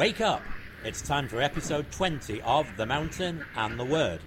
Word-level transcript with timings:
Wake 0.00 0.22
up! 0.22 0.40
It's 0.82 1.02
time 1.02 1.28
for 1.28 1.42
episode 1.42 1.84
20 1.92 2.40
of 2.40 2.66
The 2.78 2.86
Mountain 2.86 3.44
and 3.54 3.78
the 3.78 3.84
Word. 3.84 4.20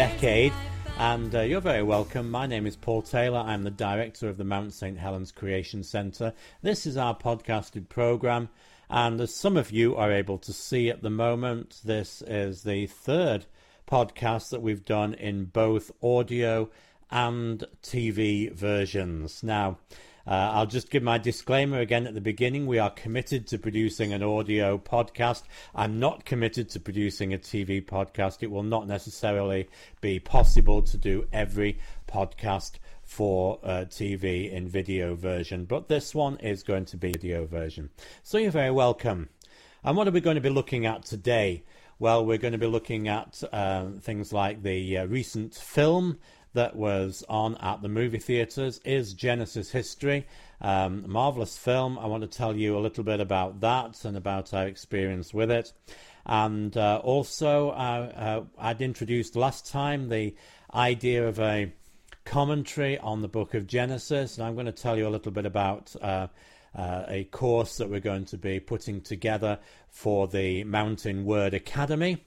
decade, 0.02 0.52
and 0.98 1.36
uh, 1.36 1.42
you're 1.42 1.62
very 1.62 1.84
welcome. 1.84 2.32
My 2.32 2.48
name 2.48 2.66
is 2.66 2.76
Paul 2.76 3.04
Taylor. 3.04 3.38
I'm 3.38 3.62
the 3.62 3.70
director 3.70 4.28
of 4.28 4.38
the 4.38 4.44
Mount 4.44 4.74
St. 4.74 4.98
Helens 4.98 5.32
Creation 5.32 5.84
Centre. 5.84 6.34
This 6.64 6.88
is 6.88 6.98
our 6.98 7.16
podcasted 7.16 7.88
program, 7.88 8.50
and 8.90 9.22
as 9.22 9.32
some 9.32 9.58
of 9.58 9.70
you 9.70 9.96
are 9.96 10.12
able 10.12 10.40
to 10.40 10.52
see 10.52 10.90
at 10.90 11.04
the 11.04 11.12
moment, 11.12 11.82
this 11.86 12.24
is 12.26 12.64
the 12.64 12.88
third 12.88 13.46
podcast 13.88 14.50
that 14.50 14.64
we've 14.64 14.84
done 14.84 15.14
in 15.14 15.46
both 15.46 15.92
audio 16.02 16.72
and 17.12 17.64
TV 17.84 18.52
versions. 18.52 19.44
Now, 19.44 19.78
uh, 20.28 20.52
I'll 20.54 20.66
just 20.66 20.90
give 20.90 21.04
my 21.04 21.18
disclaimer 21.18 21.80
again 21.80 22.06
at 22.08 22.14
the 22.14 22.22
beginning. 22.22 22.68
We 22.68 22.80
are 22.80 22.90
committed 22.90 23.48
to 23.48 23.58
producing 23.58 24.14
an 24.14 24.24
audio 24.24 24.78
podcast. 24.78 25.44
I'm 25.74 26.00
not 26.00 26.26
committed 26.26 26.70
to 26.72 26.80
producing 26.80 27.34
a 27.34 27.38
TV 27.38 27.84
podcast. 27.84 28.44
It 28.44 28.52
will 28.52 28.64
not 28.64 28.88
necessarily 28.88 29.68
be 30.00 30.20
possible 30.20 30.82
to 30.84 30.98
do 30.98 31.26
every 31.34 31.80
podcast 32.08 32.74
for 33.04 33.60
uh, 33.64 33.86
TV 33.90 34.52
in 34.52 34.68
video 34.68 35.16
version, 35.16 35.66
but 35.66 35.88
this 35.88 36.16
one 36.16 36.38
is 36.38 36.64
going 36.64 36.86
to 36.86 36.98
be 36.98 37.12
video 37.12 37.46
version. 37.46 37.90
So 38.24 38.38
you're 38.38 38.52
very 38.52 38.72
welcome. 38.72 39.30
And 39.84 39.98
what 39.98 40.08
are 40.08 40.12
we 40.12 40.22
going 40.22 40.36
to 40.36 40.42
be 40.42 40.50
looking 40.50 40.86
at 40.86 41.04
today? 41.04 41.64
Well, 42.00 42.26
we're 42.26 42.38
going 42.38 42.54
to 42.54 42.58
be 42.58 42.68
looking 42.68 43.08
at 43.08 43.44
uh, 43.52 43.88
things 44.00 44.32
like 44.32 44.64
the 44.64 45.00
uh, 45.00 45.06
recent 45.06 45.56
film 45.56 46.20
that 46.54 46.76
was 46.76 47.24
on 47.30 47.56
at 47.58 47.82
the 47.82 47.90
movie 47.90 48.20
theatres 48.20 48.80
is 48.84 49.14
Genesis 49.14 49.72
History. 49.72 50.28
Um, 50.62 51.06
marvelous 51.08 51.58
film. 51.58 51.98
I 51.98 52.06
want 52.06 52.22
to 52.22 52.38
tell 52.38 52.56
you 52.56 52.78
a 52.78 52.80
little 52.80 53.04
bit 53.04 53.20
about 53.20 53.62
that 53.62 54.04
and 54.06 54.16
about 54.16 54.54
our 54.54 54.68
experience 54.68 55.34
with 55.34 55.50
it. 55.50 55.74
And 56.26 56.76
uh, 56.78 57.02
also, 57.04 57.70
uh, 57.70 58.12
uh, 58.16 58.44
I'd 58.60 58.82
introduced 58.82 59.36
last 59.36 59.66
time 59.68 60.10
the 60.10 60.36
idea 60.74 61.28
of 61.28 61.40
a 61.40 61.74
commentary 62.26 62.98
on 63.00 63.22
the 63.22 63.28
book 63.28 63.54
of 63.54 63.66
Genesis, 63.66 64.38
and 64.38 64.46
I'm 64.46 64.54
going 64.54 64.68
to 64.68 64.72
tell 64.72 64.98
you 64.98 65.08
a 65.08 65.10
little 65.10 65.32
bit 65.32 65.46
about 65.46 65.96
uh, 66.02 66.28
uh, 66.76 67.04
a 67.08 67.24
course 67.26 67.78
that 67.78 67.90
we're 67.90 68.00
going 68.00 68.26
to 68.26 68.38
be 68.38 68.60
putting 68.60 69.02
together 69.02 69.60
for 69.90 70.28
the 70.28 70.64
Mountain 70.64 71.26
Word 71.26 71.54
Academy. 71.54 72.24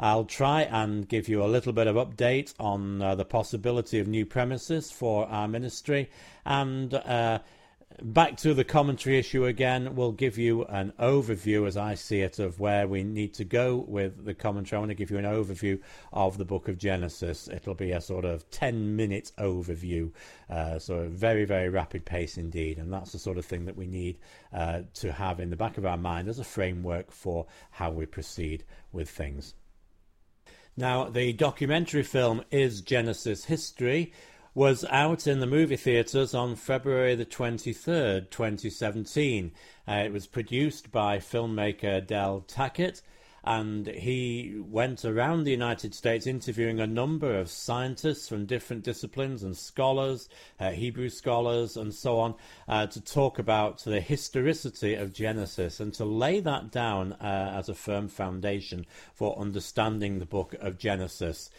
I'll 0.00 0.24
try 0.24 0.62
and 0.62 1.06
give 1.06 1.28
you 1.28 1.44
a 1.44 1.46
little 1.46 1.74
bit 1.74 1.86
of 1.86 1.94
update 1.94 2.54
on 2.58 3.02
uh, 3.02 3.14
the 3.14 3.24
possibility 3.26 3.98
of 3.98 4.08
new 4.08 4.24
premises 4.24 4.90
for 4.90 5.26
our 5.26 5.46
ministry 5.46 6.08
and 6.46 6.94
uh, 6.94 7.40
back 8.02 8.36
to 8.38 8.54
the 8.54 8.64
commentary 8.64 9.18
issue 9.18 9.44
again, 9.44 9.94
we'll 9.94 10.12
give 10.12 10.38
you 10.38 10.64
an 10.64 10.92
overview 10.98 11.66
as 11.66 11.76
I 11.76 11.94
see 11.94 12.20
it 12.20 12.38
of 12.38 12.58
where 12.60 12.86
we 12.86 13.02
need 13.02 13.34
to 13.34 13.44
go 13.44 13.76
with 13.76 14.24
the 14.24 14.34
commentary. 14.34 14.78
I 14.78 14.80
want 14.80 14.90
to 14.90 14.94
give 14.94 15.10
you 15.10 15.18
an 15.18 15.24
overview 15.24 15.80
of 16.12 16.38
the 16.38 16.44
book 16.44 16.68
of 16.68 16.78
Genesis. 16.78 17.48
It'll 17.48 17.74
be 17.74 17.92
a 17.92 18.00
sort 18.00 18.24
of 18.24 18.48
10 18.50 18.96
minute 18.96 19.32
overview, 19.38 20.12
uh, 20.48 20.78
so 20.78 20.94
a 20.94 21.08
very, 21.08 21.44
very 21.44 21.68
rapid 21.68 22.04
pace 22.04 22.38
indeed. 22.38 22.78
And 22.78 22.92
that's 22.92 23.12
the 23.12 23.18
sort 23.18 23.38
of 23.38 23.44
thing 23.44 23.66
that 23.66 23.76
we 23.76 23.86
need 23.86 24.18
uh, 24.52 24.82
to 24.94 25.12
have 25.12 25.40
in 25.40 25.50
the 25.50 25.56
back 25.56 25.76
of 25.76 25.84
our 25.84 25.98
mind 25.98 26.28
as 26.28 26.38
a 26.38 26.44
framework 26.44 27.10
for 27.10 27.46
how 27.70 27.90
we 27.90 28.06
proceed 28.06 28.64
with 28.92 29.10
things. 29.10 29.54
Now, 30.76 31.08
the 31.08 31.32
documentary 31.32 32.02
film 32.02 32.42
Is 32.50 32.80
Genesis 32.80 33.44
History 33.46 34.12
was 34.54 34.84
out 34.86 35.26
in 35.26 35.40
the 35.40 35.46
movie 35.46 35.76
theatres 35.76 36.34
on 36.34 36.56
February 36.56 37.14
the 37.14 37.24
23rd, 37.24 38.30
2017. 38.30 39.52
Uh, 39.86 39.92
it 39.92 40.12
was 40.12 40.26
produced 40.26 40.90
by 40.90 41.18
filmmaker 41.18 42.04
Del 42.04 42.42
Tackett, 42.42 43.02
and 43.44 43.86
he 43.86 44.56
went 44.58 45.04
around 45.04 45.44
the 45.44 45.50
United 45.50 45.94
States 45.94 46.26
interviewing 46.26 46.80
a 46.80 46.86
number 46.86 47.38
of 47.38 47.50
scientists 47.50 48.28
from 48.28 48.46
different 48.46 48.84
disciplines 48.84 49.42
and 49.42 49.56
scholars, 49.56 50.28
uh, 50.58 50.70
Hebrew 50.70 51.08
scholars, 51.08 51.76
and 51.76 51.94
so 51.94 52.18
on, 52.18 52.34
uh, 52.68 52.86
to 52.88 53.00
talk 53.00 53.38
about 53.38 53.78
the 53.84 54.00
historicity 54.00 54.94
of 54.94 55.12
Genesis 55.12 55.80
and 55.80 55.94
to 55.94 56.04
lay 56.04 56.40
that 56.40 56.70
down 56.70 57.14
uh, 57.14 57.54
as 57.56 57.68
a 57.68 57.74
firm 57.74 58.08
foundation 58.08 58.86
for 59.14 59.38
understanding 59.38 60.18
the 60.18 60.26
book 60.26 60.54
of 60.60 60.78
Genesis 60.78 61.50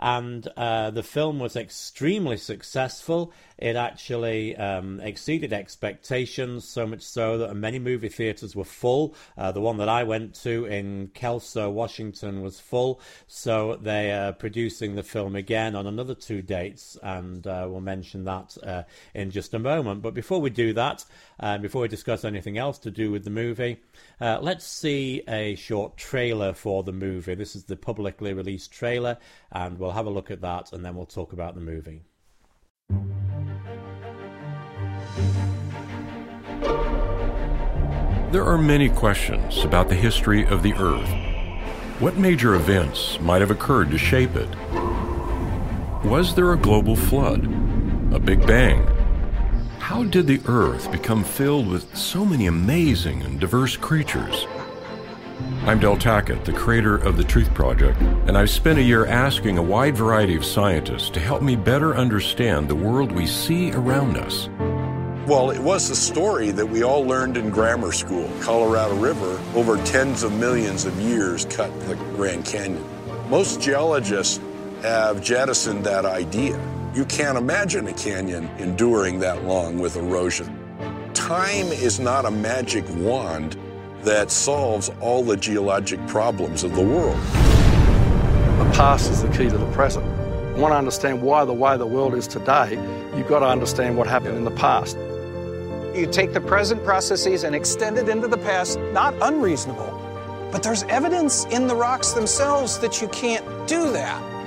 and 0.00 0.48
uh, 0.56 0.90
the 0.90 1.02
film 1.02 1.38
was 1.38 1.56
extremely 1.56 2.38
successful. 2.38 3.32
It 3.58 3.76
actually 3.76 4.56
um, 4.56 5.00
exceeded 5.00 5.52
expectations, 5.52 6.66
so 6.66 6.86
much 6.86 7.02
so 7.02 7.36
that 7.36 7.54
many 7.54 7.78
movie 7.78 8.08
theaters 8.08 8.56
were 8.56 8.64
full. 8.64 9.14
Uh, 9.36 9.52
the 9.52 9.60
one 9.60 9.76
that 9.76 9.88
I 9.88 10.04
went 10.04 10.34
to 10.42 10.64
in 10.64 11.10
Kelso, 11.12 11.68
Washington, 11.68 12.40
was 12.40 12.58
full, 12.58 13.02
so 13.26 13.76
they 13.76 14.10
are 14.12 14.32
producing 14.32 14.94
the 14.94 15.02
film 15.02 15.36
again 15.36 15.76
on 15.76 15.86
another 15.86 16.14
two 16.14 16.40
dates, 16.40 16.96
and 17.02 17.46
uh, 17.46 17.66
we'll 17.68 17.82
mention 17.82 18.24
that 18.24 18.56
uh, 18.62 18.84
in 19.12 19.30
just 19.30 19.52
a 19.52 19.58
moment. 19.58 20.00
But 20.00 20.14
before 20.14 20.40
we 20.40 20.48
do 20.48 20.72
that, 20.72 21.04
uh, 21.38 21.58
before 21.58 21.82
we 21.82 21.88
discuss 21.88 22.24
anything 22.24 22.56
else 22.56 22.78
to 22.78 22.90
do 22.90 23.10
with 23.10 23.24
the 23.24 23.30
movie, 23.30 23.76
uh, 24.18 24.38
let's 24.40 24.66
see 24.66 25.22
a 25.28 25.54
short 25.56 25.98
trailer 25.98 26.54
for 26.54 26.82
the 26.82 26.92
movie. 26.92 27.34
This 27.34 27.54
is 27.54 27.64
the 27.64 27.76
publicly 27.76 28.32
released 28.32 28.72
trailer, 28.72 29.18
and 29.52 29.78
we'll 29.78 29.92
have 29.92 30.06
a 30.06 30.10
look 30.10 30.30
at 30.30 30.40
that, 30.40 30.72
and 30.72 30.84
then 30.84 30.94
we'll 30.94 31.06
talk 31.06 31.32
about 31.32 31.54
the 31.54 31.60
movie. 31.60 32.02
There 38.32 38.44
are 38.44 38.58
many 38.58 38.88
questions 38.88 39.64
about 39.64 39.88
the 39.88 39.96
history 39.96 40.46
of 40.46 40.62
the 40.62 40.72
Earth. 40.74 41.10
What 42.00 42.16
major 42.16 42.54
events 42.54 43.18
might 43.20 43.40
have 43.40 43.50
occurred 43.50 43.90
to 43.90 43.98
shape 43.98 44.36
it? 44.36 44.48
Was 46.04 46.34
there 46.34 46.52
a 46.52 46.56
global 46.56 46.94
flood? 46.94 47.44
A 48.14 48.18
Big 48.20 48.46
Bang? 48.46 48.86
How 49.80 50.04
did 50.04 50.28
the 50.28 50.40
Earth 50.46 50.92
become 50.92 51.24
filled 51.24 51.66
with 51.66 51.96
so 51.96 52.24
many 52.24 52.46
amazing 52.46 53.22
and 53.22 53.40
diverse 53.40 53.76
creatures? 53.76 54.46
I'm 55.64 55.78
Del 55.78 55.98
Tackett, 55.98 56.46
the 56.46 56.54
creator 56.54 56.96
of 56.96 57.18
the 57.18 57.22
Truth 57.22 57.52
Project, 57.52 58.00
and 58.00 58.38
I've 58.38 58.48
spent 58.48 58.78
a 58.78 58.82
year 58.82 59.04
asking 59.04 59.58
a 59.58 59.62
wide 59.62 59.94
variety 59.94 60.34
of 60.34 60.42
scientists 60.42 61.10
to 61.10 61.20
help 61.20 61.42
me 61.42 61.54
better 61.54 61.94
understand 61.94 62.66
the 62.66 62.74
world 62.74 63.12
we 63.12 63.26
see 63.26 63.70
around 63.72 64.16
us. 64.16 64.48
Well, 65.28 65.50
it 65.50 65.60
was 65.60 65.90
a 65.90 65.94
story 65.94 66.50
that 66.52 66.64
we 66.64 66.82
all 66.82 67.04
learned 67.04 67.36
in 67.36 67.50
grammar 67.50 67.92
school. 67.92 68.30
Colorado 68.40 68.96
River, 68.96 69.38
over 69.54 69.76
tens 69.84 70.22
of 70.22 70.32
millions 70.32 70.86
of 70.86 70.98
years, 70.98 71.44
cut 71.44 71.78
the 71.80 71.94
Grand 72.16 72.46
Canyon. 72.46 72.82
Most 73.28 73.60
geologists 73.60 74.40
have 74.80 75.22
jettisoned 75.22 75.84
that 75.84 76.06
idea. 76.06 76.58
You 76.94 77.04
can't 77.04 77.36
imagine 77.36 77.86
a 77.86 77.92
canyon 77.92 78.48
enduring 78.58 79.18
that 79.20 79.44
long 79.44 79.78
with 79.78 79.96
erosion. 79.96 80.56
Time 81.12 81.66
is 81.66 82.00
not 82.00 82.24
a 82.24 82.30
magic 82.30 82.84
wand 82.96 83.58
that 84.04 84.30
solves 84.30 84.90
all 85.00 85.22
the 85.22 85.36
geologic 85.36 86.04
problems 86.06 86.64
of 86.64 86.74
the 86.74 86.82
world. 86.82 87.16
The 87.16 88.70
past 88.74 89.10
is 89.10 89.22
the 89.22 89.28
key 89.28 89.48
to 89.48 89.58
the 89.58 89.70
present. 89.72 90.06
You 90.56 90.62
want 90.62 90.72
to 90.72 90.78
understand 90.78 91.22
why 91.22 91.44
the 91.44 91.52
way 91.52 91.76
the 91.76 91.86
world 91.86 92.14
is 92.14 92.26
today, 92.26 92.72
you've 93.16 93.28
got 93.28 93.40
to 93.40 93.46
understand 93.46 93.96
what 93.96 94.06
happened 94.06 94.36
in 94.36 94.44
the 94.44 94.50
past. 94.50 94.96
You 95.94 96.08
take 96.10 96.32
the 96.32 96.40
present 96.40 96.84
processes 96.84 97.44
and 97.44 97.54
extend 97.54 97.98
it 97.98 98.08
into 98.08 98.28
the 98.28 98.38
past, 98.38 98.78
not 98.92 99.14
unreasonable. 99.20 99.96
But 100.52 100.62
there's 100.62 100.82
evidence 100.84 101.44
in 101.46 101.66
the 101.66 101.74
rocks 101.74 102.12
themselves 102.12 102.78
that 102.78 103.00
you 103.00 103.08
can't 103.08 103.44
do 103.68 103.90
that. 103.92 104.39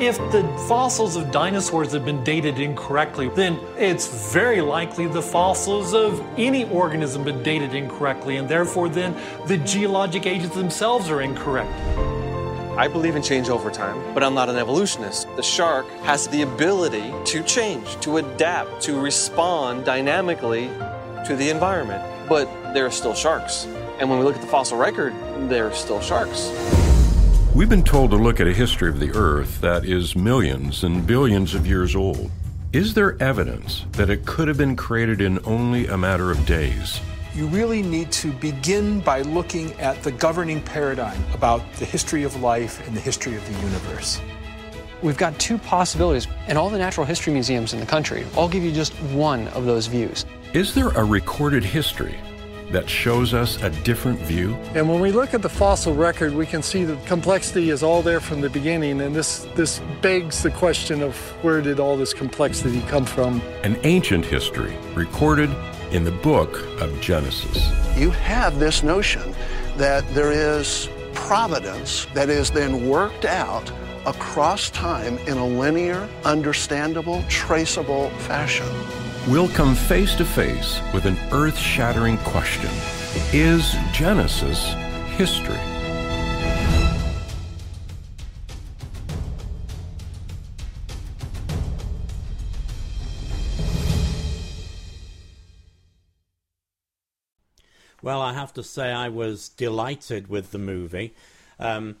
If 0.00 0.16
the 0.30 0.44
fossils 0.68 1.16
of 1.16 1.32
dinosaurs 1.32 1.92
have 1.92 2.04
been 2.04 2.22
dated 2.22 2.60
incorrectly, 2.60 3.30
then 3.30 3.58
it's 3.76 4.32
very 4.32 4.60
likely 4.60 5.08
the 5.08 5.20
fossils 5.20 5.92
of 5.92 6.24
any 6.38 6.70
organism 6.70 7.24
have 7.24 7.34
been 7.34 7.42
dated 7.42 7.74
incorrectly, 7.74 8.36
and 8.36 8.48
therefore 8.48 8.88
then 8.88 9.16
the 9.48 9.56
geologic 9.58 10.24
ages 10.24 10.50
themselves 10.50 11.10
are 11.10 11.20
incorrect. 11.20 11.72
I 12.78 12.86
believe 12.86 13.16
in 13.16 13.24
change 13.24 13.48
over 13.48 13.72
time, 13.72 14.14
but 14.14 14.22
I'm 14.22 14.34
not 14.34 14.48
an 14.48 14.54
evolutionist. 14.54 15.26
The 15.34 15.42
shark 15.42 15.88
has 16.04 16.28
the 16.28 16.42
ability 16.42 17.12
to 17.32 17.42
change, 17.42 17.98
to 18.02 18.18
adapt, 18.18 18.80
to 18.82 19.00
respond 19.00 19.84
dynamically 19.84 20.68
to 21.26 21.34
the 21.34 21.50
environment. 21.50 22.04
But 22.28 22.46
there 22.72 22.86
are 22.86 22.92
still 22.92 23.14
sharks. 23.14 23.64
And 23.98 24.08
when 24.08 24.20
we 24.20 24.24
look 24.24 24.36
at 24.36 24.42
the 24.42 24.46
fossil 24.46 24.78
record, 24.78 25.12
there 25.48 25.66
are 25.66 25.74
still 25.74 26.00
sharks. 26.00 26.52
We've 27.54 27.68
been 27.68 27.82
told 27.82 28.10
to 28.10 28.16
look 28.16 28.40
at 28.40 28.46
a 28.46 28.52
history 28.52 28.88
of 28.90 29.00
the 29.00 29.10
Earth 29.16 29.60
that 29.62 29.84
is 29.84 30.14
millions 30.14 30.84
and 30.84 31.04
billions 31.04 31.54
of 31.54 31.66
years 31.66 31.96
old. 31.96 32.30
Is 32.72 32.94
there 32.94 33.20
evidence 33.22 33.86
that 33.92 34.10
it 34.10 34.26
could 34.26 34.48
have 34.48 34.58
been 34.58 34.76
created 34.76 35.20
in 35.20 35.40
only 35.44 35.86
a 35.86 35.96
matter 35.96 36.30
of 36.30 36.44
days? 36.44 37.00
You 37.34 37.46
really 37.46 37.82
need 37.82 38.12
to 38.12 38.32
begin 38.32 39.00
by 39.00 39.22
looking 39.22 39.72
at 39.80 40.02
the 40.02 40.12
governing 40.12 40.62
paradigm 40.62 41.24
about 41.32 41.62
the 41.74 41.86
history 41.86 42.22
of 42.22 42.40
life 42.42 42.86
and 42.86 42.94
the 42.94 43.00
history 43.00 43.34
of 43.34 43.44
the 43.46 43.60
universe. 43.66 44.20
We've 45.02 45.16
got 45.16 45.36
two 45.38 45.58
possibilities, 45.58 46.28
and 46.48 46.58
all 46.58 46.68
the 46.68 46.78
natural 46.78 47.06
history 47.06 47.32
museums 47.32 47.72
in 47.72 47.80
the 47.80 47.86
country 47.86 48.26
all 48.36 48.48
give 48.48 48.62
you 48.62 48.72
just 48.72 48.92
one 49.14 49.48
of 49.48 49.64
those 49.64 49.86
views. 49.86 50.26
Is 50.52 50.74
there 50.74 50.88
a 50.88 51.02
recorded 51.02 51.64
history 51.64 52.18
that 52.70 52.88
shows 52.88 53.34
us 53.34 53.62
a 53.62 53.70
different 53.70 54.18
view? 54.20 54.54
And 54.74 54.88
when 54.88 55.00
we 55.00 55.12
look 55.12 55.34
at 55.34 55.42
the 55.42 55.48
fossil 55.48 55.94
record, 55.94 56.34
we 56.34 56.46
can 56.46 56.62
see 56.62 56.84
that 56.84 57.06
complexity 57.06 57.70
is 57.70 57.82
all 57.82 58.02
there 58.02 58.20
from 58.20 58.40
the 58.40 58.50
beginning, 58.50 59.00
and 59.00 59.14
this, 59.14 59.46
this 59.54 59.80
begs 60.02 60.42
the 60.42 60.50
question 60.50 61.02
of 61.02 61.16
where 61.42 61.60
did 61.60 61.80
all 61.80 61.96
this 61.96 62.12
complexity 62.12 62.80
come 62.82 63.04
from? 63.04 63.40
An 63.64 63.78
ancient 63.84 64.24
history 64.24 64.76
recorded 64.94 65.50
in 65.90 66.04
the 66.04 66.12
book 66.12 66.58
of 66.80 67.00
Genesis. 67.00 67.70
You 67.96 68.10
have 68.10 68.58
this 68.58 68.82
notion 68.82 69.34
that 69.76 70.06
there 70.14 70.32
is 70.32 70.88
providence 71.14 72.06
that 72.14 72.28
is 72.28 72.50
then 72.50 72.88
worked 72.88 73.24
out 73.24 73.70
across 74.06 74.70
time 74.70 75.18
in 75.26 75.36
a 75.36 75.46
linear, 75.46 76.08
understandable, 76.24 77.22
traceable 77.28 78.10
fashion. 78.10 78.66
We'll 79.30 79.50
come 79.50 79.74
face 79.74 80.14
to 80.14 80.24
face 80.24 80.80
with 80.94 81.04
an 81.04 81.18
earth 81.32 81.58
shattering 81.58 82.16
question 82.18 82.70
Is 83.34 83.76
Genesis 83.92 84.72
history? 85.18 85.58
Well, 98.00 98.22
I 98.22 98.32
have 98.32 98.54
to 98.54 98.62
say 98.62 98.90
I 98.92 99.10
was 99.10 99.50
delighted 99.50 100.28
with 100.28 100.52
the 100.52 100.58
movie. 100.58 101.14
Um, 101.58 101.96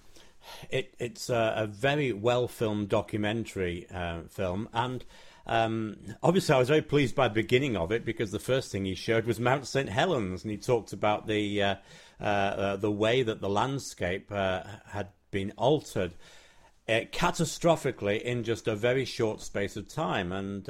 it, 0.70 0.94
it's 0.98 1.28
a, 1.28 1.52
a, 1.56 1.66
very 1.66 2.10
well 2.10 2.48
filmed 2.48 2.88
documentary 2.88 3.86
uh, 3.92 4.20
film, 4.30 4.70
and 4.72 5.04
um, 5.46 5.96
obviously 6.22 6.54
I 6.54 6.58
was 6.58 6.68
very 6.68 6.82
pleased 6.82 7.14
by 7.14 7.28
the 7.28 7.34
beginning 7.34 7.76
of 7.76 7.92
it 7.92 8.04
because 8.04 8.30
the 8.30 8.38
first 8.38 8.70
thing 8.70 8.84
he 8.84 8.94
showed 8.94 9.26
was 9.26 9.40
Mount 9.40 9.66
St 9.66 9.88
Helens, 9.88 10.42
and 10.42 10.50
he 10.50 10.56
talked 10.56 10.92
about 10.92 11.26
the 11.26 11.62
uh, 11.62 11.74
uh, 12.20 12.24
uh 12.24 12.76
the 12.76 12.90
way 12.90 13.22
that 13.22 13.40
the 13.40 13.48
landscape 13.48 14.30
uh, 14.30 14.62
had 14.88 15.08
been 15.30 15.52
altered 15.56 16.14
uh, 16.88 17.00
catastrophically 17.12 18.20
in 18.22 18.44
just 18.44 18.68
a 18.68 18.76
very 18.76 19.04
short 19.04 19.40
space 19.40 19.76
of 19.76 19.88
time, 19.88 20.32
and 20.32 20.68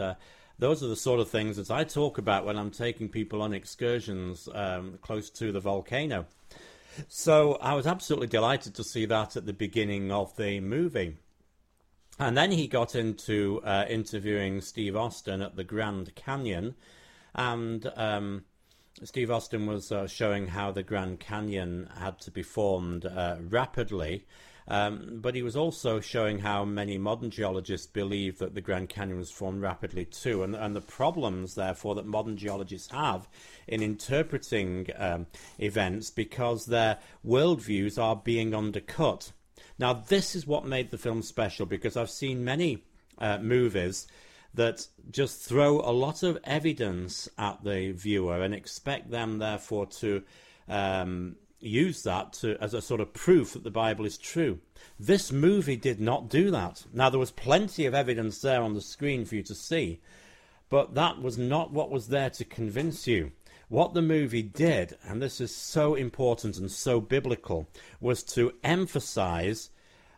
those 0.58 0.82
are 0.82 0.88
the 0.88 0.96
sort 0.96 1.20
of 1.20 1.28
things 1.28 1.56
that 1.56 1.70
I 1.70 1.84
talk 1.84 2.18
about 2.18 2.44
when 2.44 2.58
I'm 2.58 2.70
taking 2.70 3.08
people 3.08 3.42
on 3.42 3.52
excursions 3.52 4.48
um, 4.52 4.98
close 5.00 5.30
to 5.30 5.52
the 5.52 5.60
volcano. 5.60 6.26
So 7.06 7.54
I 7.54 7.74
was 7.74 7.86
absolutely 7.86 8.26
delighted 8.26 8.74
to 8.74 8.82
see 8.82 9.06
that 9.06 9.36
at 9.36 9.46
the 9.46 9.52
beginning 9.52 10.10
of 10.10 10.36
the 10.36 10.58
movie. 10.58 11.16
And 12.18 12.36
then 12.36 12.50
he 12.50 12.66
got 12.66 12.94
into 12.96 13.60
uh, 13.64 13.84
interviewing 13.88 14.60
Steve 14.60 14.96
Austin 14.96 15.40
at 15.40 15.54
the 15.54 15.64
Grand 15.64 16.14
Canyon, 16.16 16.74
and 17.34 17.90
um, 17.96 18.44
Steve 19.04 19.30
Austin 19.30 19.66
was 19.66 19.92
uh, 19.92 20.08
showing 20.08 20.48
how 20.48 20.72
the 20.72 20.82
Grand 20.82 21.20
Canyon 21.20 21.88
had 21.96 22.20
to 22.22 22.32
be 22.32 22.42
formed 22.42 23.06
uh, 23.06 23.36
rapidly. 23.40 24.26
Um, 24.70 25.20
but 25.22 25.34
he 25.34 25.42
was 25.42 25.56
also 25.56 25.98
showing 25.98 26.40
how 26.40 26.64
many 26.64 26.98
modern 26.98 27.30
geologists 27.30 27.86
believe 27.86 28.38
that 28.38 28.54
the 28.54 28.60
Grand 28.60 28.90
Canyon 28.90 29.16
was 29.18 29.30
formed 29.30 29.62
rapidly 29.62 30.04
too, 30.04 30.42
and, 30.42 30.54
and 30.54 30.76
the 30.76 30.82
problems, 30.82 31.54
therefore, 31.54 31.94
that 31.94 32.04
modern 32.04 32.36
geologists 32.36 32.92
have 32.92 33.28
in 33.66 33.82
interpreting 33.82 34.88
um, 34.96 35.26
events 35.58 36.10
because 36.10 36.66
their 36.66 36.98
worldviews 37.24 37.96
are 38.02 38.16
being 38.16 38.54
undercut. 38.54 39.32
Now, 39.78 39.92
this 39.92 40.34
is 40.34 40.46
what 40.46 40.64
made 40.64 40.90
the 40.90 40.98
film 40.98 41.22
special 41.22 41.66
because 41.66 41.96
I've 41.96 42.10
seen 42.10 42.44
many 42.44 42.84
uh, 43.18 43.38
movies 43.38 44.06
that 44.54 44.86
just 45.10 45.40
throw 45.42 45.80
a 45.80 45.92
lot 45.92 46.22
of 46.22 46.38
evidence 46.44 47.28
at 47.38 47.62
the 47.62 47.92
viewer 47.92 48.42
and 48.42 48.54
expect 48.54 49.10
them, 49.10 49.38
therefore, 49.38 49.86
to 49.86 50.22
um, 50.68 51.36
use 51.60 52.02
that 52.02 52.32
to, 52.34 52.56
as 52.60 52.74
a 52.74 52.82
sort 52.82 53.00
of 53.00 53.12
proof 53.12 53.52
that 53.52 53.64
the 53.64 53.70
Bible 53.70 54.04
is 54.04 54.18
true. 54.18 54.58
This 54.98 55.30
movie 55.30 55.76
did 55.76 56.00
not 56.00 56.28
do 56.28 56.50
that. 56.50 56.84
Now, 56.92 57.10
there 57.10 57.20
was 57.20 57.30
plenty 57.30 57.86
of 57.86 57.94
evidence 57.94 58.40
there 58.40 58.62
on 58.62 58.74
the 58.74 58.80
screen 58.80 59.24
for 59.24 59.36
you 59.36 59.42
to 59.44 59.54
see, 59.54 60.00
but 60.68 60.94
that 60.94 61.22
was 61.22 61.38
not 61.38 61.72
what 61.72 61.90
was 61.90 62.08
there 62.08 62.30
to 62.30 62.44
convince 62.44 63.06
you. 63.06 63.32
What 63.68 63.92
the 63.92 64.00
movie 64.00 64.42
did, 64.42 64.96
and 65.04 65.20
this 65.20 65.42
is 65.42 65.54
so 65.54 65.94
important 65.94 66.56
and 66.56 66.70
so 66.70 67.02
biblical, 67.02 67.68
was 68.00 68.22
to 68.34 68.54
emphasize 68.64 69.68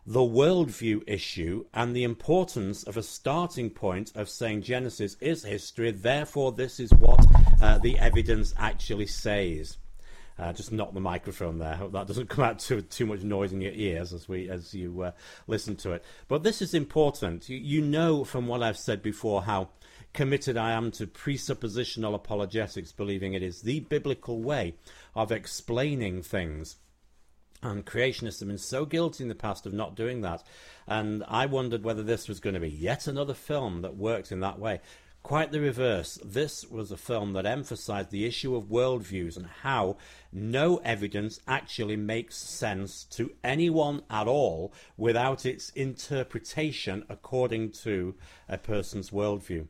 the 0.05 0.21
worldview 0.21 1.03
issue 1.05 1.65
and 1.73 1.93
the 1.93 2.05
importance 2.05 2.83
of 2.83 2.95
a 2.95 3.03
starting 3.03 3.69
point 3.69 4.13
of 4.15 4.29
saying 4.29 4.61
Genesis 4.61 5.17
is 5.19 5.43
history, 5.43 5.91
therefore, 5.91 6.53
this 6.53 6.79
is 6.79 6.93
what 6.93 7.25
uh, 7.61 7.77
the 7.77 7.99
evidence 7.99 8.53
actually 8.57 9.07
says. 9.07 9.77
Uh, 10.39 10.53
just 10.53 10.71
knock 10.71 10.93
the 10.93 11.01
microphone 11.01 11.59
there. 11.59 11.75
Hope 11.75 11.91
that 11.91 12.07
doesn't 12.07 12.29
come 12.29 12.45
out 12.45 12.59
too 12.59 12.81
too 12.81 13.05
much 13.05 13.21
noise 13.21 13.51
in 13.51 13.61
your 13.61 13.73
ears 13.73 14.13
as 14.13 14.29
we 14.29 14.49
as 14.49 14.73
you 14.73 15.01
uh, 15.01 15.11
listen 15.45 15.75
to 15.75 15.91
it. 15.91 16.03
But 16.29 16.43
this 16.43 16.61
is 16.61 16.73
important. 16.73 17.49
You, 17.49 17.57
you 17.57 17.81
know 17.81 18.23
from 18.23 18.47
what 18.47 18.63
I've 18.63 18.77
said 18.77 19.03
before 19.03 19.43
how 19.43 19.69
committed 20.13 20.57
I 20.57 20.71
am 20.71 20.91
to 20.91 21.07
presuppositional 21.07 22.13
apologetics, 22.13 22.91
believing 22.91 23.33
it 23.33 23.43
is 23.43 23.61
the 23.61 23.81
biblical 23.81 24.41
way 24.41 24.75
of 25.15 25.31
explaining 25.31 26.21
things. 26.21 26.77
And 27.63 27.85
creationists 27.85 28.39
have 28.39 28.47
been 28.47 28.57
so 28.57 28.85
guilty 28.85 29.23
in 29.23 29.29
the 29.29 29.35
past 29.35 29.65
of 29.65 29.73
not 29.73 29.95
doing 29.95 30.21
that. 30.21 30.43
And 30.87 31.23
I 31.27 31.45
wondered 31.45 31.83
whether 31.83 32.01
this 32.01 32.27
was 32.27 32.39
going 32.39 32.55
to 32.55 32.59
be 32.59 32.69
yet 32.69 33.05
another 33.07 33.35
film 33.35 33.81
that 33.83 33.95
worked 33.95 34.31
in 34.31 34.39
that 34.39 34.57
way. 34.57 34.81
Quite 35.23 35.51
the 35.51 35.61
reverse. 35.61 36.17
This 36.25 36.65
was 36.65 36.91
a 36.91 36.97
film 36.97 37.33
that 37.33 37.45
emphasized 37.45 38.09
the 38.09 38.25
issue 38.25 38.55
of 38.55 38.65
worldviews 38.65 39.37
and 39.37 39.45
how 39.45 39.97
no 40.33 40.77
evidence 40.77 41.39
actually 41.47 41.95
makes 41.95 42.35
sense 42.37 43.03
to 43.11 43.31
anyone 43.43 44.01
at 44.09 44.27
all 44.27 44.73
without 44.97 45.45
its 45.45 45.69
interpretation 45.69 47.05
according 47.07 47.71
to 47.83 48.15
a 48.49 48.57
person's 48.57 49.11
worldview. 49.11 49.67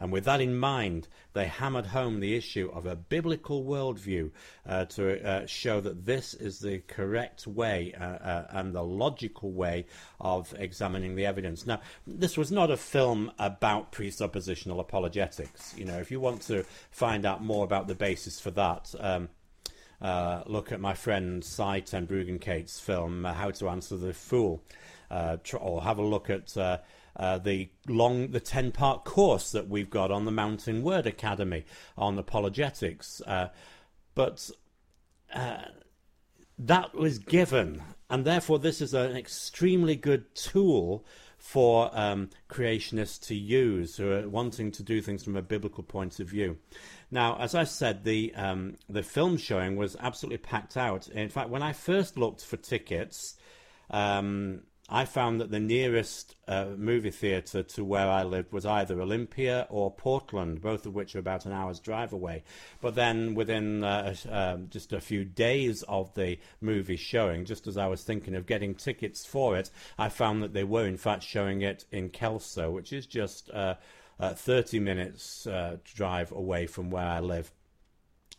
And 0.00 0.12
with 0.12 0.24
that 0.24 0.40
in 0.40 0.56
mind, 0.56 1.08
they 1.32 1.46
hammered 1.46 1.86
home 1.86 2.20
the 2.20 2.36
issue 2.36 2.70
of 2.72 2.86
a 2.86 2.96
biblical 2.96 3.64
worldview 3.64 4.30
uh, 4.66 4.84
to 4.86 5.26
uh, 5.26 5.46
show 5.46 5.80
that 5.80 6.04
this 6.04 6.34
is 6.34 6.58
the 6.58 6.78
correct 6.86 7.46
way 7.46 7.94
uh, 7.98 8.04
uh, 8.04 8.46
and 8.50 8.74
the 8.74 8.82
logical 8.82 9.52
way 9.52 9.86
of 10.20 10.54
examining 10.58 11.16
the 11.16 11.26
evidence. 11.26 11.66
Now, 11.66 11.80
this 12.06 12.36
was 12.36 12.52
not 12.52 12.70
a 12.70 12.76
film 12.76 13.32
about 13.38 13.92
presuppositional 13.92 14.80
apologetics. 14.80 15.74
You 15.76 15.84
know, 15.86 15.98
if 15.98 16.10
you 16.10 16.20
want 16.20 16.42
to 16.42 16.64
find 16.90 17.24
out 17.24 17.42
more 17.42 17.64
about 17.64 17.88
the 17.88 17.94
basis 17.94 18.40
for 18.40 18.50
that, 18.52 18.94
um, 19.00 19.28
uh, 20.00 20.42
look 20.46 20.70
at 20.72 20.80
my 20.80 20.94
friend 20.94 21.42
Sye 21.44 21.80
Ten 21.80 22.06
film 22.06 23.24
uh, 23.24 23.32
How 23.32 23.50
to 23.52 23.68
Answer 23.68 23.96
the 23.96 24.12
Fool, 24.12 24.62
tr- 25.42 25.56
or 25.56 25.82
have 25.82 25.98
a 25.98 26.02
look 26.02 26.28
at 26.30 26.54
uh, 27.16 27.22
uh, 27.24 27.38
the 27.38 27.68
long, 27.88 28.30
the 28.30 28.40
ten 28.40 28.72
part 28.72 29.04
course 29.04 29.52
that 29.52 29.68
we've 29.68 29.90
got 29.90 30.10
on 30.10 30.24
the 30.24 30.30
Mountain 30.30 30.82
Word 30.82 31.06
Academy 31.06 31.64
on 31.96 32.18
apologetics. 32.18 33.20
Uh, 33.26 33.48
but 34.14 34.50
that 36.58 36.94
was 36.94 37.18
given, 37.18 37.82
and 38.08 38.24
therefore 38.24 38.58
this 38.58 38.80
is 38.80 38.94
an 38.94 39.16
extremely 39.16 39.96
good 39.96 40.34
tool 40.34 41.04
for 41.38 41.90
um, 41.92 42.30
creationists 42.48 43.26
to 43.26 43.34
use 43.34 43.96
who 43.96 44.10
are 44.10 44.28
wanting 44.28 44.70
to 44.72 44.82
do 44.82 45.02
things 45.02 45.22
from 45.22 45.36
a 45.36 45.42
biblical 45.42 45.84
point 45.84 46.20
of 46.20 46.28
view. 46.28 46.56
Now, 47.10 47.36
as 47.38 47.54
I 47.54 47.64
said, 47.64 48.04
the 48.04 48.34
um, 48.34 48.76
the 48.88 49.02
film 49.02 49.36
showing 49.36 49.76
was 49.76 49.96
absolutely 50.00 50.38
packed 50.38 50.76
out. 50.76 51.08
In 51.08 51.28
fact, 51.28 51.50
when 51.50 51.62
I 51.62 51.72
first 51.72 52.16
looked 52.16 52.44
for 52.44 52.56
tickets, 52.56 53.36
um, 53.90 54.62
I 54.88 55.06
found 55.06 55.40
that 55.40 55.50
the 55.50 55.60
nearest 55.60 56.36
uh, 56.46 56.66
movie 56.76 57.10
theatre 57.10 57.62
to 57.62 57.84
where 57.84 58.06
I 58.06 58.22
lived 58.22 58.52
was 58.52 58.66
either 58.66 59.00
Olympia 59.00 59.66
or 59.70 59.90
Portland, 59.90 60.60
both 60.60 60.84
of 60.84 60.94
which 60.94 61.16
are 61.16 61.20
about 61.20 61.46
an 61.46 61.52
hour's 61.52 61.80
drive 61.80 62.12
away. 62.12 62.44
But 62.82 62.94
then, 62.94 63.34
within 63.34 63.82
uh, 63.82 64.14
uh, 64.30 64.58
just 64.68 64.92
a 64.92 65.00
few 65.00 65.24
days 65.24 65.84
of 65.84 66.14
the 66.14 66.38
movie 66.60 66.96
showing, 66.96 67.46
just 67.46 67.66
as 67.66 67.78
I 67.78 67.86
was 67.86 68.02
thinking 68.02 68.34
of 68.34 68.44
getting 68.44 68.74
tickets 68.74 69.24
for 69.24 69.56
it, 69.56 69.70
I 69.98 70.10
found 70.10 70.42
that 70.42 70.52
they 70.52 70.64
were 70.64 70.86
in 70.86 70.98
fact 70.98 71.22
showing 71.22 71.62
it 71.62 71.86
in 71.90 72.10
Kelso, 72.10 72.70
which 72.70 72.92
is 72.92 73.06
just 73.06 73.50
uh, 73.50 73.76
uh, 74.20 74.34
30 74.34 74.80
minutes 74.80 75.46
uh, 75.46 75.78
drive 75.84 76.30
away 76.30 76.66
from 76.66 76.90
where 76.90 77.06
I 77.06 77.20
live. 77.20 77.50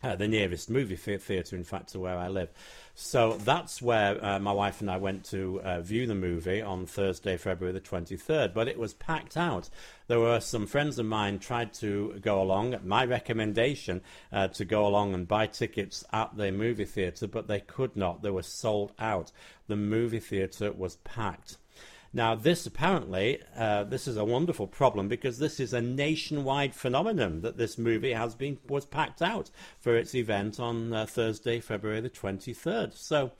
Uh, 0.02 0.14
the 0.14 0.28
nearest 0.28 0.68
movie 0.68 0.94
theatre, 0.94 1.56
in 1.56 1.64
fact, 1.64 1.88
to 1.88 1.98
where 1.98 2.18
I 2.18 2.28
live. 2.28 2.50
So 2.94 3.32
that's 3.32 3.80
where 3.80 4.22
uh, 4.22 4.38
my 4.38 4.52
wife 4.52 4.82
and 4.82 4.90
I 4.90 4.98
went 4.98 5.24
to 5.26 5.60
uh, 5.62 5.80
view 5.80 6.06
the 6.06 6.14
movie 6.14 6.60
on 6.60 6.86
Thursday, 6.86 7.38
February 7.38 7.72
the 7.72 7.80
23rd. 7.80 8.52
But 8.52 8.68
it 8.68 8.78
was 8.78 8.92
packed 8.92 9.38
out. 9.38 9.70
There 10.06 10.20
were 10.20 10.40
some 10.40 10.66
friends 10.66 10.98
of 10.98 11.06
mine 11.06 11.38
tried 11.38 11.72
to 11.74 12.18
go 12.20 12.42
along 12.42 12.74
at 12.74 12.84
my 12.84 13.06
recommendation 13.06 14.02
uh, 14.30 14.48
to 14.48 14.66
go 14.66 14.86
along 14.86 15.14
and 15.14 15.26
buy 15.26 15.46
tickets 15.46 16.04
at 16.12 16.36
the 16.36 16.52
movie 16.52 16.84
theatre, 16.84 17.26
but 17.26 17.48
they 17.48 17.60
could 17.60 17.96
not. 17.96 18.22
They 18.22 18.30
were 18.30 18.42
sold 18.42 18.92
out. 18.98 19.32
The 19.66 19.76
movie 19.76 20.20
theatre 20.20 20.72
was 20.72 20.96
packed. 20.96 21.56
Now, 22.12 22.34
this 22.34 22.66
apparently, 22.66 23.40
uh, 23.54 23.84
this 23.84 24.08
is 24.08 24.16
a 24.16 24.24
wonderful 24.24 24.66
problem 24.66 25.06
because 25.08 25.38
this 25.38 25.60
is 25.60 25.74
a 25.74 25.82
nationwide 25.82 26.74
phenomenon 26.74 27.42
that 27.42 27.58
this 27.58 27.76
movie 27.76 28.14
has 28.14 28.34
been 28.34 28.58
was 28.68 28.86
packed 28.86 29.20
out 29.20 29.50
for 29.78 29.96
its 29.96 30.14
event 30.14 30.58
on 30.58 30.92
uh, 30.92 31.04
Thursday, 31.04 31.60
February 31.60 32.00
the 32.00 32.08
twenty 32.08 32.54
third. 32.54 32.94
So, 32.94 33.32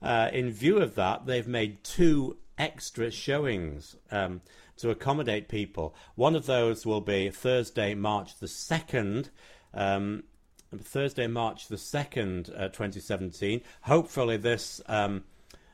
uh, 0.00 0.30
in 0.32 0.50
view 0.50 0.78
of 0.78 0.94
that, 0.94 1.26
they've 1.26 1.48
made 1.48 1.82
two 1.82 2.36
extra 2.58 3.10
showings 3.10 3.96
um, 4.10 4.40
to 4.76 4.90
accommodate 4.90 5.48
people. 5.48 5.94
One 6.14 6.36
of 6.36 6.46
those 6.46 6.86
will 6.86 7.00
be 7.00 7.30
Thursday, 7.30 7.94
March 7.94 8.38
the 8.38 8.48
second. 8.48 9.30
Um, 9.74 10.22
Thursday, 10.76 11.26
March 11.26 11.68
the 11.68 11.78
second, 11.78 12.52
uh, 12.56 12.68
twenty 12.68 13.00
seventeen. 13.00 13.62
Hopefully, 13.82 14.36
this. 14.36 14.80
Um, 14.86 15.24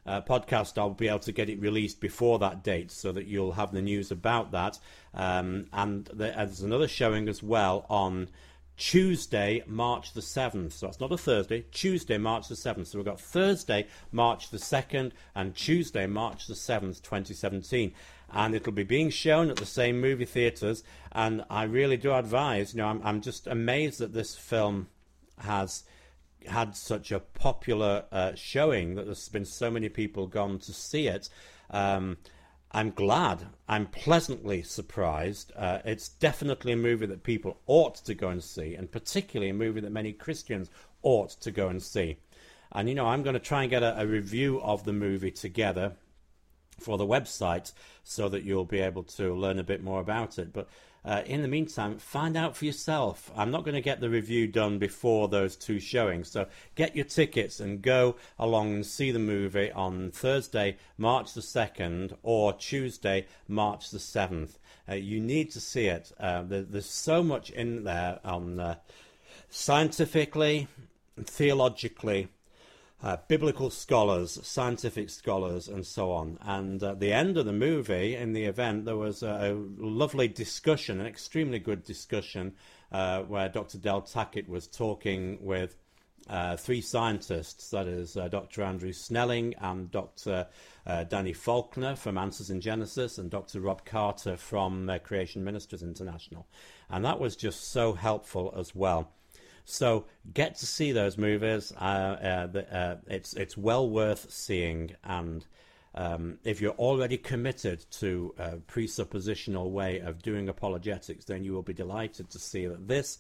uh, 0.07 0.21
podcast, 0.23 0.79
I'll 0.79 0.91
be 0.91 1.09
able 1.09 1.21
to 1.21 1.33
get 1.33 1.49
it 1.49 1.61
released 1.61 2.01
before 2.01 2.39
that 2.41 2.63
date 2.63 2.91
so 2.91 3.13
that 3.13 3.27
you'll 3.27 3.53
have 3.53 3.73
the 3.73 3.83
news 3.83 4.11
about 4.11 4.53
that. 4.53 4.79
Um, 5.15 5.67
and 5.73 6.07
there's 6.13 6.61
another 6.61 6.89
showing 6.89 7.29
as 7.29 7.43
well 7.43 7.87
on 7.89 8.29
Tuesday, 8.77 9.63
March 9.67 10.13
the 10.13 10.21
7th. 10.21 10.73
So 10.73 10.87
that's 10.87 11.01
not 11.01 11.13
a 11.13 11.19
Thursday, 11.19 11.65
Tuesday, 11.71 12.19
March 12.19 12.49
the 12.49 12.55
7th. 12.55 12.89
So 12.89 12.99
we've 12.99 13.07
got 13.07 13.21
Thursday, 13.21 13.87
March 14.11 14.51
the 14.51 14.59
2nd, 14.59 15.13
and 15.35 15.55
Tuesday, 15.55 16.07
March 16.07 16.47
the 16.47 16.55
7th, 16.55 17.03
2017. 17.03 17.93
And 18.35 18.55
it'll 18.55 18.73
be 18.73 18.83
being 18.83 19.11
shown 19.11 19.51
at 19.51 19.57
the 19.57 19.67
same 19.67 20.01
movie 20.01 20.25
theatres. 20.25 20.83
And 21.13 21.45
I 21.51 21.65
really 21.65 21.97
do 21.97 22.13
advise, 22.13 22.75
you 22.75 22.79
know, 22.79 22.89
I'm, 22.89 23.01
I'm 23.05 23.21
just 23.21 23.47
amazed 23.47 24.01
that 24.01 24.15
this 24.15 24.35
film 24.35 24.89
has 25.39 25.85
had 26.47 26.77
such 26.77 27.13
a 27.13 27.21
popular 27.21 28.05
uh, 28.13 28.33
showing 28.35 28.95
that 28.95 29.07
there's 29.07 29.29
been 29.29 29.45
so 29.45 29.71
many 29.71 29.89
people 29.89 30.27
gone 30.27 30.59
to 30.61 30.73
see 30.73 31.07
it. 31.09 31.29
Um, 31.71 32.19
I'm 32.73 32.91
glad. 32.91 33.47
I'm 33.69 33.87
pleasantly 33.87 34.63
surprised. 34.63 35.53
Uh, 35.55 35.81
it's 35.85 36.09
definitely 36.09 36.73
a 36.73 36.77
movie 36.77 37.07
that 37.07 37.23
people 37.23 37.61
ought 37.67 37.97
to 37.97 38.15
go 38.15 38.29
and 38.29 38.43
see, 38.43 38.75
and 38.75 38.91
particularly 38.91 39.51
a 39.51 39.55
movie 39.55 39.81
that 39.81 39.93
many 39.93 40.13
Christians 40.13 40.71
ought 41.03 41.31
to 41.43 41.51
go 41.51 41.69
and 41.69 41.83
see. 41.83 42.17
And 42.73 42.89
you 42.89 42.95
know, 42.95 43.07
I'm 43.07 43.23
going 43.23 43.35
to 43.35 43.41
try 43.41 43.63
and 43.63 43.71
get 43.71 43.83
a, 43.83 44.01
a 44.01 44.07
review 44.07 44.61
of 44.63 44.85
the 44.85 44.95
movie 44.95 45.31
together 45.31 45.93
for 46.81 46.97
the 46.97 47.07
website 47.07 47.73
so 48.03 48.29
that 48.31 48.45
you'll 48.45 48.65
be 48.65 48.81
able 48.81 49.03
to 49.05 49.35
learn 49.35 49.59
a 49.59 49.65
bit 49.65 49.83
more 49.83 50.01
about 50.01 50.39
it. 50.39 50.53
But 50.53 50.69
uh, 51.05 51.23
in 51.27 51.43
the 51.43 51.49
meantime, 51.49 51.99
find 51.99 52.37
out 52.37 52.57
for 52.57 52.65
yourself. 52.65 53.31
I'm 53.37 53.51
not 53.51 53.65
going 53.65 53.75
to 53.75 53.81
get 53.81 54.01
the 54.01 54.09
review 54.11 54.47
done 54.47 54.79
before 54.79 55.29
those 55.29 55.57
two 55.57 55.81
showings, 55.81 56.31
so 56.31 56.47
get 56.77 56.95
your 56.95 57.05
tickets 57.05 57.59
and 57.59 57.83
go 57.83 58.17
along 58.39 58.75
and 58.75 58.87
see 58.87 59.11
the 59.11 59.19
movie 59.19 59.73
on 59.73 60.13
Thursday, 60.13 60.77
March 60.97 61.35
the 61.35 61.41
2nd, 61.41 62.17
or 62.23 62.53
Tuesday, 62.53 63.27
March 63.49 63.91
the 63.91 63.99
7th. 63.99 64.59
Uh, 64.89 64.95
you 64.95 65.21
need 65.21 65.51
to 65.51 65.61
see 65.61 65.87
it. 65.87 66.13
Uh, 66.21 66.43
there, 66.43 66.63
there's 66.63 66.87
so 66.87 67.23
much 67.23 67.51
in 67.51 67.85
there 67.85 68.21
on 68.25 68.61
uh, 68.61 68.77
scientifically, 69.51 70.69
theologically, 71.25 72.29
uh, 73.03 73.17
biblical 73.27 73.69
scholars, 73.69 74.39
scientific 74.43 75.11
scholars, 75.11 75.69
and 75.69 75.85
so 75.85 76.13
on. 76.13 76.39
And 76.41 76.83
at 76.83 77.01
the 77.01 77.13
end 77.13 77.37
of 77.37 77.47
the 77.47 77.53
movie, 77.53 78.15
in 78.15 78.33
the 78.33 78.45
event, 78.45 78.85
there 78.85 78.97
was 78.97 79.23
a, 79.23 79.57
lovely 79.77 80.29
discussion, 80.29 81.01
an 81.01 81.07
extremely 81.07 81.59
good 81.59 81.83
discussion, 81.83 82.55
uh, 82.93 83.23
where 83.23 83.49
Dr. 83.49 83.79
Del 83.79 84.03
Tackett 84.03 84.49
was 84.49 84.67
talking 84.67 85.39
with 85.41 85.77
uh, 86.29 86.57
three 86.57 86.81
scientists, 86.81 87.71
that 87.71 87.89
is 87.89 88.17
uh, 88.17 88.29
Dr. 88.29 88.63
Andrew 88.63 88.93
Snelling 88.93 89.55
and 89.61 89.91
Dr. 89.91 90.47
Uh, 90.87 91.05
Danny 91.05 91.33
Faulkner 91.33 91.97
from 91.97 92.17
Answers 92.17 92.51
in 92.51 92.61
Genesis 92.61 93.19
and 93.19 93.29
Dr. 93.31 93.61
Rob 93.61 93.85
Carter 93.85 94.37
from 94.37 94.89
uh, 94.89 94.99
Creation 94.99 95.43
Ministries 95.43 95.83
International. 95.83 96.47
And 96.89 97.05
that 97.05 97.19
was 97.19 97.35
just 97.35 97.73
so 97.73 97.95
helpful 97.95 98.55
as 98.57 98.75
well. 98.75 99.11
So 99.65 100.07
get 100.35 100.57
to 100.57 100.67
see 100.67 100.93
those 100.93 101.17
movies. 101.17 101.73
Uh, 101.73 102.49
uh, 102.55 102.59
uh, 102.59 102.97
it's 103.07 103.35
it's 103.35 103.57
well 103.57 103.89
worth 103.89 104.31
seeing, 104.31 104.93
and 105.05 105.47
um, 105.95 106.39
if 106.45 106.61
you're 106.61 106.73
already 106.73 107.19
committed 107.19 107.85
to 107.93 108.35
a 108.39 108.57
presuppositional 108.57 109.71
way 109.71 109.99
of 109.99 110.23
doing 110.23 110.49
apologetics, 110.49 111.25
then 111.25 111.45
you 111.45 111.53
will 111.53 111.63
be 111.63 111.75
delighted 111.75 112.31
to 112.31 112.39
see 112.39 112.67
that 112.67 112.89
this 112.89 113.19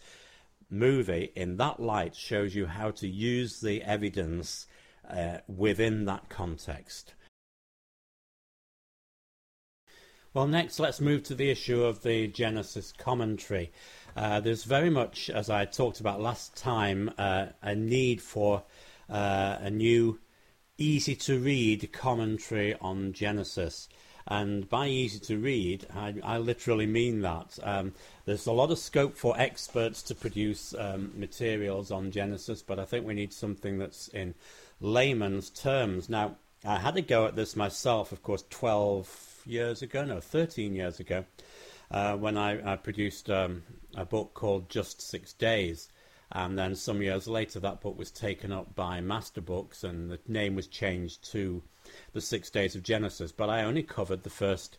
movie, 0.70 1.30
in 1.36 1.58
that 1.58 1.80
light, 1.80 2.14
shows 2.14 2.54
you 2.54 2.66
how 2.66 2.90
to 2.92 3.06
use 3.06 3.60
the 3.60 3.82
evidence 3.82 4.66
uh, 5.08 5.38
within 5.46 6.06
that 6.06 6.28
context. 6.28 7.14
Well, 10.34 10.46
next, 10.46 10.80
let's 10.80 10.98
move 10.98 11.24
to 11.24 11.34
the 11.34 11.50
issue 11.50 11.82
of 11.82 12.02
the 12.02 12.26
Genesis 12.26 12.90
commentary. 12.96 13.70
Uh, 14.16 14.40
there's 14.40 14.64
very 14.64 14.90
much, 14.90 15.30
as 15.30 15.48
I 15.48 15.64
talked 15.64 16.00
about 16.00 16.20
last 16.20 16.54
time, 16.56 17.10
uh, 17.16 17.46
a 17.62 17.74
need 17.74 18.20
for 18.20 18.62
uh, 19.08 19.56
a 19.60 19.70
new, 19.70 20.20
easy 20.76 21.16
to 21.16 21.38
read 21.38 21.92
commentary 21.92 22.74
on 22.80 23.12
Genesis. 23.12 23.88
And 24.26 24.68
by 24.68 24.86
easy 24.88 25.18
to 25.20 25.38
read, 25.38 25.86
I, 25.94 26.14
I 26.22 26.38
literally 26.38 26.86
mean 26.86 27.22
that. 27.22 27.58
Um, 27.62 27.94
there's 28.24 28.46
a 28.46 28.52
lot 28.52 28.70
of 28.70 28.78
scope 28.78 29.16
for 29.16 29.38
experts 29.38 30.02
to 30.04 30.14
produce 30.14 30.74
um, 30.78 31.12
materials 31.16 31.90
on 31.90 32.12
Genesis, 32.12 32.62
but 32.62 32.78
I 32.78 32.84
think 32.84 33.06
we 33.06 33.14
need 33.14 33.32
something 33.32 33.78
that's 33.78 34.08
in 34.08 34.34
layman's 34.80 35.50
terms. 35.50 36.08
Now, 36.08 36.36
I 36.64 36.78
had 36.78 36.96
a 36.96 37.02
go 37.02 37.26
at 37.26 37.34
this 37.34 37.56
myself, 37.56 38.12
of 38.12 38.22
course, 38.22 38.44
12 38.50 39.42
years 39.46 39.82
ago, 39.82 40.04
no, 40.04 40.20
13 40.20 40.76
years 40.76 41.00
ago 41.00 41.24
uh, 41.90 42.16
when 42.16 42.36
I, 42.36 42.72
I 42.72 42.76
produced 42.76 43.28
um, 43.30 43.62
a 43.94 44.04
book 44.04 44.34
called 44.34 44.68
Just 44.68 45.00
Six 45.00 45.32
Days. 45.32 45.88
And 46.30 46.58
then 46.58 46.74
some 46.74 47.02
years 47.02 47.28
later, 47.28 47.60
that 47.60 47.80
book 47.80 47.98
was 47.98 48.10
taken 48.10 48.52
up 48.52 48.74
by 48.74 49.00
Master 49.00 49.42
Books, 49.42 49.84
and 49.84 50.10
the 50.10 50.18
name 50.26 50.54
was 50.54 50.66
changed 50.66 51.30
to 51.32 51.62
The 52.12 52.22
Six 52.22 52.48
Days 52.48 52.74
of 52.74 52.82
Genesis. 52.82 53.32
But 53.32 53.50
I 53.50 53.64
only 53.64 53.82
covered 53.82 54.22
the 54.22 54.30
first 54.30 54.78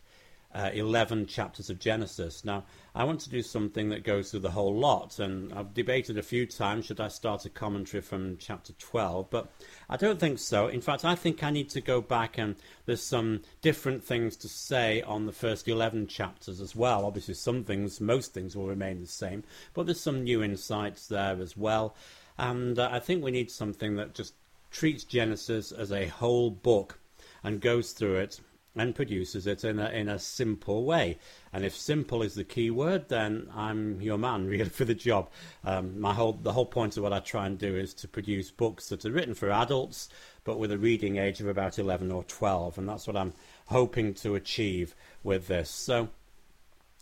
uh, 0.54 0.70
11 0.72 1.26
chapters 1.26 1.68
of 1.68 1.80
Genesis. 1.80 2.44
Now, 2.44 2.64
I 2.94 3.02
want 3.02 3.20
to 3.20 3.30
do 3.30 3.42
something 3.42 3.88
that 3.88 4.04
goes 4.04 4.30
through 4.30 4.40
the 4.40 4.52
whole 4.52 4.74
lot, 4.74 5.18
and 5.18 5.52
I've 5.52 5.74
debated 5.74 6.16
a 6.16 6.22
few 6.22 6.46
times 6.46 6.86
should 6.86 7.00
I 7.00 7.08
start 7.08 7.44
a 7.44 7.50
commentary 7.50 8.00
from 8.00 8.36
chapter 8.38 8.72
12, 8.74 9.30
but 9.30 9.50
I 9.90 9.96
don't 9.96 10.20
think 10.20 10.38
so. 10.38 10.68
In 10.68 10.80
fact, 10.80 11.04
I 11.04 11.16
think 11.16 11.42
I 11.42 11.50
need 11.50 11.70
to 11.70 11.80
go 11.80 12.00
back 12.00 12.38
and 12.38 12.54
there's 12.86 13.02
some 13.02 13.42
different 13.62 14.04
things 14.04 14.36
to 14.36 14.48
say 14.48 15.02
on 15.02 15.26
the 15.26 15.32
first 15.32 15.66
11 15.66 16.06
chapters 16.06 16.60
as 16.60 16.76
well. 16.76 17.04
Obviously, 17.04 17.34
some 17.34 17.64
things, 17.64 18.00
most 18.00 18.32
things 18.32 18.56
will 18.56 18.68
remain 18.68 19.00
the 19.00 19.08
same, 19.08 19.42
but 19.74 19.86
there's 19.86 20.00
some 20.00 20.22
new 20.22 20.42
insights 20.42 21.08
there 21.08 21.36
as 21.40 21.56
well. 21.56 21.96
And 22.38 22.78
uh, 22.78 22.88
I 22.92 23.00
think 23.00 23.24
we 23.24 23.32
need 23.32 23.50
something 23.50 23.96
that 23.96 24.14
just 24.14 24.34
treats 24.70 25.02
Genesis 25.02 25.72
as 25.72 25.90
a 25.90 26.06
whole 26.06 26.50
book 26.50 26.98
and 27.42 27.60
goes 27.60 27.92
through 27.92 28.16
it 28.16 28.40
and 28.76 28.94
produces 28.94 29.46
it 29.46 29.64
in 29.64 29.78
a, 29.78 29.88
in 29.90 30.08
a 30.08 30.18
simple 30.18 30.84
way. 30.84 31.18
And 31.52 31.64
if 31.64 31.76
simple 31.76 32.22
is 32.22 32.34
the 32.34 32.44
key 32.44 32.70
word, 32.70 33.08
then 33.08 33.48
I'm 33.54 34.00
your 34.00 34.18
man 34.18 34.46
really 34.48 34.68
for 34.68 34.84
the 34.84 34.94
job. 34.94 35.30
Um, 35.64 36.00
my 36.00 36.12
whole 36.12 36.32
the 36.32 36.52
whole 36.52 36.66
point 36.66 36.96
of 36.96 37.02
what 37.02 37.12
I 37.12 37.20
try 37.20 37.46
and 37.46 37.58
do 37.58 37.76
is 37.76 37.94
to 37.94 38.08
produce 38.08 38.50
books 38.50 38.88
that 38.88 39.04
are 39.04 39.12
written 39.12 39.34
for 39.34 39.50
adults, 39.50 40.08
but 40.44 40.58
with 40.58 40.72
a 40.72 40.78
reading 40.78 41.16
age 41.16 41.40
of 41.40 41.48
about 41.48 41.78
11 41.78 42.10
or 42.10 42.24
12, 42.24 42.78
and 42.78 42.88
that's 42.88 43.06
what 43.06 43.16
I'm 43.16 43.32
hoping 43.66 44.14
to 44.14 44.34
achieve 44.34 44.94
with 45.22 45.46
this. 45.46 45.70
So 45.70 46.08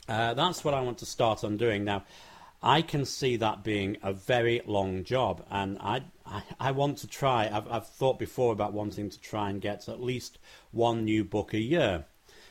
uh, 0.09 0.35
that's 0.35 0.65
what 0.65 0.75
I 0.75 0.81
want 0.81 0.99
to 0.99 1.07
start 1.07 1.45
on 1.45 1.57
doing 1.57 1.85
now. 1.85 2.05
I 2.63 2.83
can 2.83 3.05
see 3.05 3.37
that 3.37 3.65
being 3.65 3.97
a 4.03 4.13
very 4.13 4.63
long 4.67 5.03
job, 5.03 5.45
and 5.51 5.79
I, 5.81 6.03
I, 6.25 6.43
I 6.61 6.71
want 6.71 6.99
to 6.99 7.09
try. 7.09 7.51
I've, 7.53 7.67
I've 7.69 7.89
thought 7.89 8.21
before 8.21 8.53
about 8.53 8.73
wanting 8.73 9.11
to 9.11 9.21
try 9.21 9.51
and 9.51 9.61
get 9.61 9.89
at 9.89 10.01
least 10.01 10.39
one 10.71 11.05
new 11.05 11.25
book 11.25 11.55
a 11.55 11.59
year. 11.59 12.05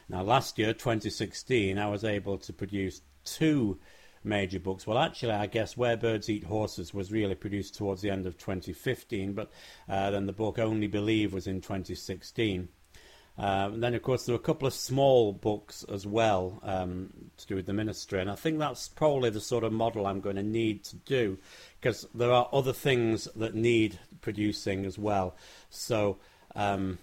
Now, 0.10 0.24
last 0.24 0.60
year, 0.60 0.74
2016, 0.74 1.78
I 1.78 1.88
was 1.88 2.04
able 2.04 2.38
to 2.40 2.52
produce 2.52 3.02
two 3.24 3.80
major 4.22 4.60
books. 4.60 4.86
Well, 4.86 4.98
actually, 4.98 5.32
I 5.32 5.48
guess 5.48 5.78
Where 5.78 5.96
Birds 5.96 6.30
Eat 6.30 6.44
Horses 6.44 6.94
was 6.94 7.14
really 7.14 7.36
produced 7.36 7.76
towards 7.76 8.02
the 8.02 8.10
end 8.10 8.26
of 8.26 8.38
2015, 8.38 9.32
but 9.34 9.50
uh, 9.88 10.12
then 10.12 10.26
the 10.26 10.34
book 10.34 10.60
Only 10.60 10.88
Believe 10.88 11.34
was 11.34 11.48
in 11.48 11.62
2016. 11.62 12.68
Um, 13.42 13.74
and 13.74 13.84
then, 13.84 13.96
of 13.96 14.04
course, 14.04 14.28
there 14.28 14.36
are 14.36 14.38
a 14.38 14.42
couple 14.42 14.68
of 14.68 14.74
small 14.74 15.34
books 15.34 15.84
as 15.92 16.06
well 16.06 16.60
um, 16.62 17.10
to 17.38 17.48
do 17.48 17.56
with 17.56 17.66
the 17.66 17.74
ministry, 17.74 18.22
and 18.22 18.30
I 18.30 18.36
think 18.36 18.60
that's 18.60 18.88
probably 18.88 19.32
the 19.32 19.42
sort 19.42 19.64
of 19.64 19.74
model 19.74 20.06
I'm 20.06 20.22
going 20.22 20.36
to 20.36 20.44
need 20.44 20.84
to 20.86 20.96
do 20.98 21.40
because 21.80 22.08
there 22.14 22.32
are 22.32 22.48
other 22.54 22.72
things 22.72 23.28
that 23.36 23.56
need 23.56 23.98
producing 24.22 24.86
as 24.86 25.00
well. 25.00 25.36
So 25.72 26.20
um, 26.56 27.00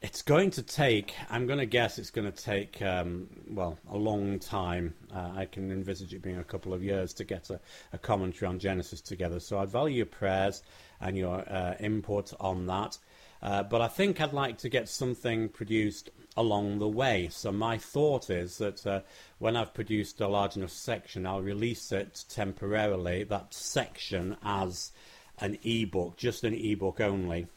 it's 0.00 0.22
going 0.22 0.50
to 0.50 0.62
take, 0.64 1.14
I'm 1.30 1.46
going 1.46 1.60
to 1.60 1.66
guess 1.66 1.96
it's 1.96 2.10
going 2.10 2.30
to 2.30 2.36
take, 2.36 2.82
um, 2.82 3.28
well, 3.48 3.78
a 3.88 3.96
long 3.96 4.40
time. 4.40 4.94
Uh, 5.14 5.30
I 5.36 5.44
can 5.44 5.70
envisage 5.70 6.12
it 6.12 6.22
being 6.22 6.38
a 6.38 6.44
couple 6.44 6.74
of 6.74 6.82
years 6.82 7.14
to 7.14 7.24
get 7.24 7.50
a, 7.50 7.60
a 7.92 7.98
commentary 7.98 8.48
on 8.48 8.58
Genesis 8.58 9.00
together. 9.00 9.38
So 9.38 9.60
I'd 9.60 9.68
value 9.68 9.98
your 9.98 10.06
prayers 10.06 10.64
and 11.00 11.16
your 11.16 11.48
uh, 11.48 11.76
input 11.78 12.32
on 12.40 12.66
that. 12.66 12.98
Uh, 13.42 13.62
but 13.62 13.80
I 13.80 13.88
think 13.88 14.20
I'd 14.20 14.32
like 14.32 14.58
to 14.58 14.68
get 14.68 14.88
something 14.88 15.48
produced 15.48 16.10
along 16.36 16.78
the 16.78 16.88
way. 16.88 17.28
So 17.30 17.50
my 17.50 17.76
thought 17.76 18.30
is 18.30 18.58
that 18.58 18.86
uh, 18.86 19.00
when 19.38 19.56
I've 19.56 19.74
produced 19.74 20.20
a 20.20 20.28
large 20.28 20.56
enough 20.56 20.70
section, 20.70 21.26
I'll 21.26 21.42
release 21.42 21.90
it 21.90 22.24
temporarily, 22.28 23.24
that 23.24 23.52
section 23.52 24.36
as 24.44 24.92
an 25.38 25.58
ebook, 25.64 26.16
just 26.16 26.44
an 26.44 26.54
ebook 26.54 27.00
only, 27.00 27.48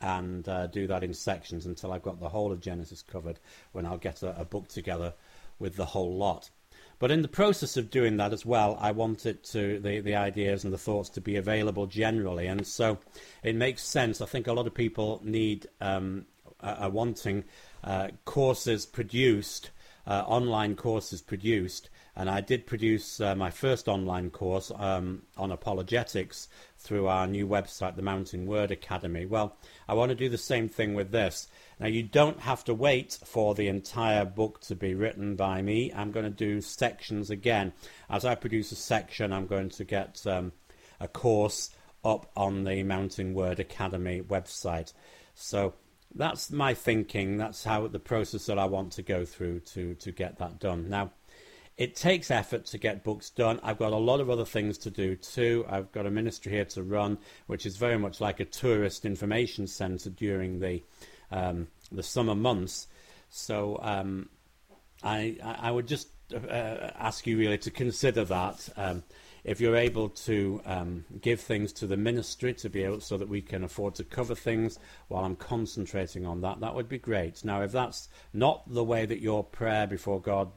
and 0.00 0.48
uh, 0.48 0.68
do 0.68 0.86
that 0.86 1.02
in 1.02 1.12
sections 1.12 1.66
until 1.66 1.92
I've 1.92 2.02
got 2.02 2.20
the 2.20 2.28
whole 2.28 2.52
of 2.52 2.60
Genesis 2.60 3.02
covered, 3.02 3.40
when 3.72 3.84
I'll 3.84 3.98
get 3.98 4.22
a, 4.22 4.40
a 4.40 4.44
book 4.44 4.68
together 4.68 5.14
with 5.58 5.76
the 5.76 5.86
whole 5.86 6.16
lot. 6.16 6.50
But 7.02 7.10
in 7.10 7.22
the 7.22 7.26
process 7.26 7.76
of 7.76 7.90
doing 7.90 8.16
that 8.18 8.32
as 8.32 8.46
well, 8.46 8.78
I 8.80 8.92
want 8.92 9.26
it 9.26 9.42
to 9.46 9.80
the, 9.80 9.98
the 9.98 10.14
ideas 10.14 10.62
and 10.62 10.72
the 10.72 10.78
thoughts 10.78 11.08
to 11.08 11.20
be 11.20 11.34
available 11.34 11.88
generally, 11.88 12.46
and 12.46 12.64
so 12.64 12.96
it 13.42 13.56
makes 13.56 13.82
sense. 13.82 14.20
I 14.20 14.26
think 14.26 14.46
a 14.46 14.52
lot 14.52 14.68
of 14.68 14.74
people 14.74 15.20
need 15.24 15.66
um, 15.80 16.26
are 16.60 16.90
wanting 16.90 17.42
uh, 17.82 18.10
courses 18.24 18.86
produced, 18.86 19.72
uh, 20.06 20.22
online 20.28 20.76
courses 20.76 21.20
produced, 21.20 21.90
and 22.14 22.30
I 22.30 22.40
did 22.40 22.68
produce 22.68 23.20
uh, 23.20 23.34
my 23.34 23.50
first 23.50 23.88
online 23.88 24.30
course 24.30 24.70
um, 24.76 25.22
on 25.36 25.50
apologetics 25.50 26.46
through 26.78 27.08
our 27.08 27.26
new 27.26 27.48
website, 27.48 27.96
the 27.96 28.02
Mountain 28.02 28.46
Word 28.46 28.70
Academy. 28.70 29.26
Well, 29.26 29.56
I 29.88 29.94
want 29.94 30.10
to 30.10 30.14
do 30.14 30.28
the 30.28 30.38
same 30.38 30.68
thing 30.68 30.94
with 30.94 31.10
this. 31.10 31.48
Now, 31.82 31.88
you 31.88 32.04
don't 32.04 32.38
have 32.38 32.62
to 32.66 32.74
wait 32.74 33.18
for 33.24 33.56
the 33.56 33.66
entire 33.66 34.24
book 34.24 34.60
to 34.60 34.76
be 34.76 34.94
written 34.94 35.34
by 35.34 35.62
me. 35.62 35.92
I'm 35.92 36.12
going 36.12 36.22
to 36.22 36.30
do 36.30 36.60
sections 36.60 37.28
again. 37.28 37.72
As 38.08 38.24
I 38.24 38.36
produce 38.36 38.70
a 38.70 38.76
section, 38.76 39.32
I'm 39.32 39.48
going 39.48 39.68
to 39.70 39.82
get 39.82 40.24
um, 40.24 40.52
a 41.00 41.08
course 41.08 41.70
up 42.04 42.30
on 42.36 42.62
the 42.62 42.84
Mountain 42.84 43.34
Word 43.34 43.58
Academy 43.58 44.20
website. 44.20 44.92
So 45.34 45.74
that's 46.14 46.52
my 46.52 46.72
thinking. 46.72 47.36
That's 47.36 47.64
how 47.64 47.88
the 47.88 47.98
process 47.98 48.46
that 48.46 48.60
I 48.60 48.66
want 48.66 48.92
to 48.92 49.02
go 49.02 49.24
through 49.24 49.58
to, 49.74 49.96
to 49.96 50.12
get 50.12 50.38
that 50.38 50.60
done. 50.60 50.88
Now, 50.88 51.10
it 51.76 51.96
takes 51.96 52.30
effort 52.30 52.64
to 52.66 52.78
get 52.78 53.02
books 53.02 53.28
done. 53.28 53.58
I've 53.60 53.78
got 53.78 53.92
a 53.92 53.96
lot 53.96 54.20
of 54.20 54.30
other 54.30 54.44
things 54.44 54.78
to 54.78 54.90
do 54.90 55.16
too. 55.16 55.64
I've 55.68 55.90
got 55.90 56.06
a 56.06 56.12
ministry 56.12 56.52
here 56.52 56.64
to 56.66 56.84
run, 56.84 57.18
which 57.48 57.66
is 57.66 57.76
very 57.76 57.98
much 57.98 58.20
like 58.20 58.38
a 58.38 58.44
tourist 58.44 59.04
information 59.04 59.66
centre 59.66 60.10
during 60.10 60.60
the 60.60 60.84
um, 61.32 61.68
the 61.90 62.02
summer 62.02 62.34
months. 62.34 62.86
So 63.30 63.78
um, 63.82 64.28
I, 65.02 65.36
I 65.42 65.70
would 65.70 65.88
just 65.88 66.08
uh, 66.32 66.90
ask 66.98 67.26
you 67.26 67.38
really 67.38 67.58
to 67.58 67.70
consider 67.70 68.24
that. 68.24 68.68
Um, 68.76 69.02
if 69.44 69.60
you're 69.60 69.76
able 69.76 70.08
to 70.08 70.60
um, 70.64 71.04
give 71.20 71.40
things 71.40 71.72
to 71.72 71.86
the 71.86 71.96
ministry 71.96 72.54
to 72.54 72.70
be 72.70 72.84
able 72.84 73.00
so 73.00 73.16
that 73.16 73.28
we 73.28 73.42
can 73.42 73.64
afford 73.64 73.94
to 73.96 74.04
cover 74.04 74.36
things 74.36 74.78
while 75.08 75.24
I'm 75.24 75.34
concentrating 75.34 76.24
on 76.26 76.42
that, 76.42 76.60
that 76.60 76.74
would 76.74 76.88
be 76.88 76.98
great. 76.98 77.44
Now, 77.44 77.62
if 77.62 77.72
that's 77.72 78.08
not 78.32 78.62
the 78.72 78.84
way 78.84 79.04
that 79.04 79.20
your 79.20 79.42
prayer 79.42 79.88
before 79.88 80.20
God 80.20 80.52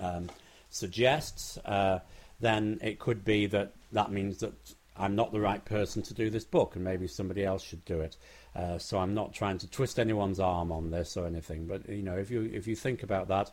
um, 0.00 0.30
suggests, 0.68 1.58
uh, 1.58 2.00
then 2.40 2.80
it 2.82 2.98
could 2.98 3.24
be 3.24 3.46
that 3.46 3.72
that 3.92 4.10
means 4.10 4.38
that 4.38 4.52
I'm 4.96 5.16
not 5.16 5.32
the 5.32 5.40
right 5.40 5.64
person 5.64 6.02
to 6.02 6.14
do 6.14 6.30
this 6.30 6.44
book, 6.44 6.76
and 6.76 6.84
maybe 6.84 7.06
somebody 7.06 7.44
else 7.44 7.62
should 7.62 7.84
do 7.84 8.00
it. 8.00 8.16
Uh, 8.54 8.78
so 8.78 8.98
I'm 8.98 9.14
not 9.14 9.32
trying 9.32 9.58
to 9.58 9.70
twist 9.70 9.98
anyone's 9.98 10.38
arm 10.38 10.70
on 10.70 10.90
this 10.90 11.16
or 11.16 11.26
anything. 11.26 11.66
But 11.66 11.88
you 11.88 12.02
know, 12.02 12.16
if 12.16 12.30
you 12.30 12.42
if 12.52 12.66
you 12.66 12.76
think 12.76 13.02
about 13.02 13.28
that, 13.28 13.50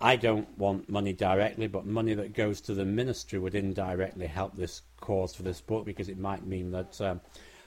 I 0.00 0.16
don't 0.16 0.56
want 0.58 0.88
money 0.88 1.12
directly, 1.12 1.66
but 1.66 1.86
money 1.86 2.14
that 2.14 2.34
goes 2.34 2.60
to 2.62 2.74
the 2.74 2.84
ministry 2.84 3.38
would 3.38 3.54
indirectly 3.54 4.26
help 4.26 4.54
this 4.54 4.82
cause 5.00 5.34
for 5.34 5.42
this 5.42 5.60
book 5.60 5.84
because 5.84 6.08
it 6.08 6.18
might 6.18 6.46
mean 6.46 6.70
that 6.72 7.00
um, 7.00 7.20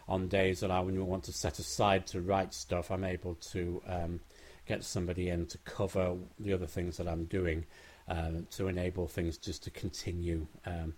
on 0.08 0.28
days 0.28 0.62
that 0.62 0.72
I 0.72 0.80
want 0.80 1.24
to 1.26 1.34
set 1.34 1.60
aside 1.60 2.08
to 2.08 2.22
write 2.22 2.54
stuff, 2.54 2.90
I'm 2.90 3.04
able 3.04 3.36
to 3.36 3.82
um, 3.88 4.20
get 4.66 4.84
somebody 4.84 5.30
in 5.30 5.46
to 5.48 5.58
cover 5.60 6.16
the 6.40 6.54
other 6.54 6.68
things 6.68 6.98
that 6.98 7.08
I'm 7.08 7.26
doing 7.26 7.66
uh, 8.08 8.32
to 8.52 8.68
enable 8.68 9.08
things 9.08 9.38
just 9.38 9.64
to 9.64 9.70
continue. 9.70 10.48
Um, 10.66 10.94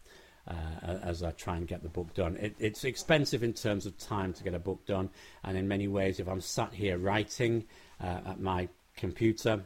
uh, 0.48 0.98
as 1.04 1.24
I 1.24 1.32
try 1.32 1.58
and 1.58 1.68
get 1.68 1.84
the 1.84 1.90
book 1.90 2.14
done. 2.14 2.38
It, 2.38 2.56
it's 2.60 2.84
expensive 2.84 3.44
in 3.44 3.54
terms 3.54 3.86
of 3.86 3.98
time 3.98 4.34
to 4.34 4.44
get 4.44 4.54
a 4.54 4.60
book 4.60 4.86
done, 4.86 5.10
and 5.44 5.58
in 5.58 5.68
many 5.68 5.88
ways, 5.88 6.20
if 6.20 6.28
I'm 6.28 6.42
sat 6.42 6.74
here 6.74 6.98
writing 6.98 7.66
uh, 8.02 8.20
at 8.26 8.40
my 8.40 8.70
computer, 8.96 9.64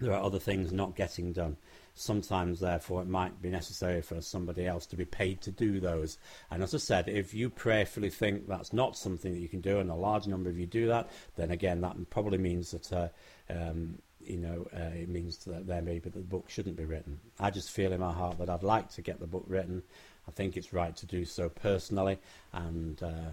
there 0.00 0.12
are 0.12 0.22
other 0.22 0.38
things 0.38 0.72
not 0.72 0.96
getting 0.96 1.32
done. 1.32 1.56
Sometimes, 1.94 2.58
therefore, 2.58 3.02
it 3.02 3.08
might 3.08 3.42
be 3.42 3.50
necessary 3.50 4.00
for 4.00 4.22
somebody 4.22 4.66
else 4.66 4.86
to 4.86 4.96
be 4.96 5.04
paid 5.04 5.42
to 5.42 5.50
do 5.50 5.78
those. 5.78 6.16
And 6.50 6.62
as 6.62 6.74
I 6.74 6.78
said, 6.78 7.08
if 7.08 7.34
you 7.34 7.50
prayerfully 7.50 8.08
think 8.08 8.48
that's 8.48 8.72
not 8.72 8.96
something 8.96 9.32
that 9.32 9.40
you 9.40 9.48
can 9.48 9.60
do, 9.60 9.78
and 9.78 9.90
a 9.90 9.94
large 9.94 10.26
number 10.26 10.48
of 10.48 10.58
you 10.58 10.66
do 10.66 10.86
that, 10.88 11.10
then 11.36 11.50
again, 11.50 11.82
that 11.82 11.96
probably 12.08 12.38
means 12.38 12.70
that 12.70 12.92
uh, 12.92 13.08
um, 13.50 13.98
you 14.24 14.38
know, 14.38 14.66
uh, 14.74 14.94
it 14.94 15.08
means 15.08 15.38
that 15.38 15.66
there 15.66 15.82
maybe 15.82 16.10
the 16.10 16.20
book 16.20 16.48
shouldn't 16.48 16.76
be 16.76 16.84
written. 16.84 17.20
I 17.38 17.50
just 17.50 17.70
feel 17.70 17.92
in 17.92 18.00
my 18.00 18.12
heart 18.12 18.38
that 18.38 18.50
I'd 18.50 18.62
like 18.62 18.90
to 18.92 19.02
get 19.02 19.20
the 19.20 19.26
book 19.26 19.44
written. 19.46 19.82
I 20.28 20.30
think 20.30 20.56
it's 20.56 20.72
right 20.72 20.94
to 20.96 21.06
do 21.06 21.24
so 21.24 21.48
personally, 21.48 22.18
and 22.52 23.02
uh, 23.02 23.30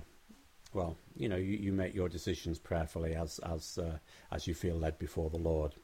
well, 0.74 0.98
you 1.16 1.30
know, 1.30 1.36
you, 1.36 1.58
you, 1.58 1.72
make 1.72 1.94
your 1.94 2.10
decisions 2.10 2.60
prayerfully 2.60 3.16
as 3.16 3.40
as 3.40 3.78
uh, 3.78 3.98
as 4.32 4.48
you 4.48 4.54
feel 4.54 4.76
led 4.76 4.98
before 5.00 5.30
the 5.30 5.38
Lord. 5.38 5.76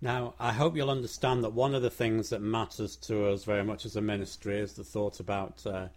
Now, 0.00 0.34
I 0.38 0.52
hope 0.52 0.76
you'll 0.76 0.90
understand 0.90 1.42
that 1.42 1.52
one 1.52 1.74
of 1.74 1.82
the 1.82 1.90
things 1.90 2.28
that 2.30 2.40
matters 2.40 2.94
to 2.96 3.26
us 3.26 3.42
very 3.42 3.64
much 3.64 3.84
as 3.84 3.96
a 3.96 4.00
ministry 4.00 4.58
is 4.58 4.74
the 4.74 4.84
thought 4.84 5.18
about 5.18 5.66
uh, 5.66 5.88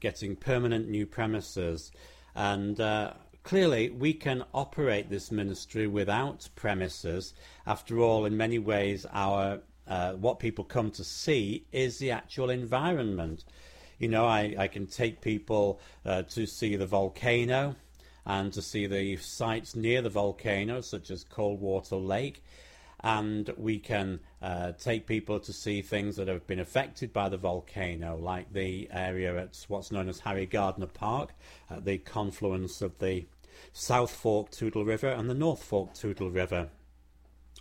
getting 0.00 0.36
permanent 0.36 0.88
new 0.88 1.06
premises. 1.06 1.90
And 2.34 2.78
uh, 2.78 3.14
Clearly, 3.46 3.90
we 3.90 4.12
can 4.12 4.44
operate 4.52 5.08
this 5.08 5.30
ministry 5.30 5.86
without 5.86 6.48
premises. 6.56 7.32
After 7.64 8.00
all, 8.00 8.24
in 8.24 8.36
many 8.36 8.58
ways, 8.58 9.06
our 9.12 9.60
uh, 9.86 10.14
what 10.14 10.40
people 10.40 10.64
come 10.64 10.90
to 10.90 11.04
see 11.04 11.64
is 11.70 11.98
the 11.98 12.10
actual 12.10 12.50
environment. 12.50 13.44
You 14.00 14.08
know, 14.08 14.26
I, 14.26 14.56
I 14.58 14.66
can 14.66 14.88
take 14.88 15.20
people 15.20 15.80
uh, 16.04 16.22
to 16.22 16.44
see 16.44 16.74
the 16.74 16.86
volcano. 16.86 17.76
and 18.26 18.52
to 18.52 18.60
see 18.60 18.88
the 18.88 19.16
sites 19.16 19.76
near 19.76 20.02
the 20.02 20.10
volcano, 20.10 20.80
such 20.80 21.10
as 21.12 21.22
Coldwater 21.22 21.94
Lake. 21.96 22.42
And 23.00 23.48
we 23.56 23.78
can 23.78 24.18
uh, 24.42 24.72
take 24.72 25.06
people 25.06 25.38
to 25.38 25.52
see 25.52 25.82
things 25.82 26.16
that 26.16 26.26
have 26.26 26.46
been 26.48 26.58
affected 26.58 27.12
by 27.12 27.28
the 27.28 27.36
volcano, 27.36 28.16
like 28.16 28.52
the 28.52 28.88
area 28.90 29.36
at 29.36 29.64
what's 29.68 29.92
known 29.92 30.08
as 30.08 30.18
Harry 30.20 30.46
Gardner 30.46 30.86
Park, 30.86 31.34
at 31.70 31.84
the 31.84 31.98
confluence 31.98 32.82
of 32.82 32.98
the 32.98 33.26
South 33.72 34.10
Fork 34.10 34.50
Toutle 34.50 34.84
River 34.84 35.08
and 35.08 35.28
the 35.28 35.34
North 35.34 35.62
Fork 35.62 35.94
Toutle 35.94 36.30
River 36.30 36.68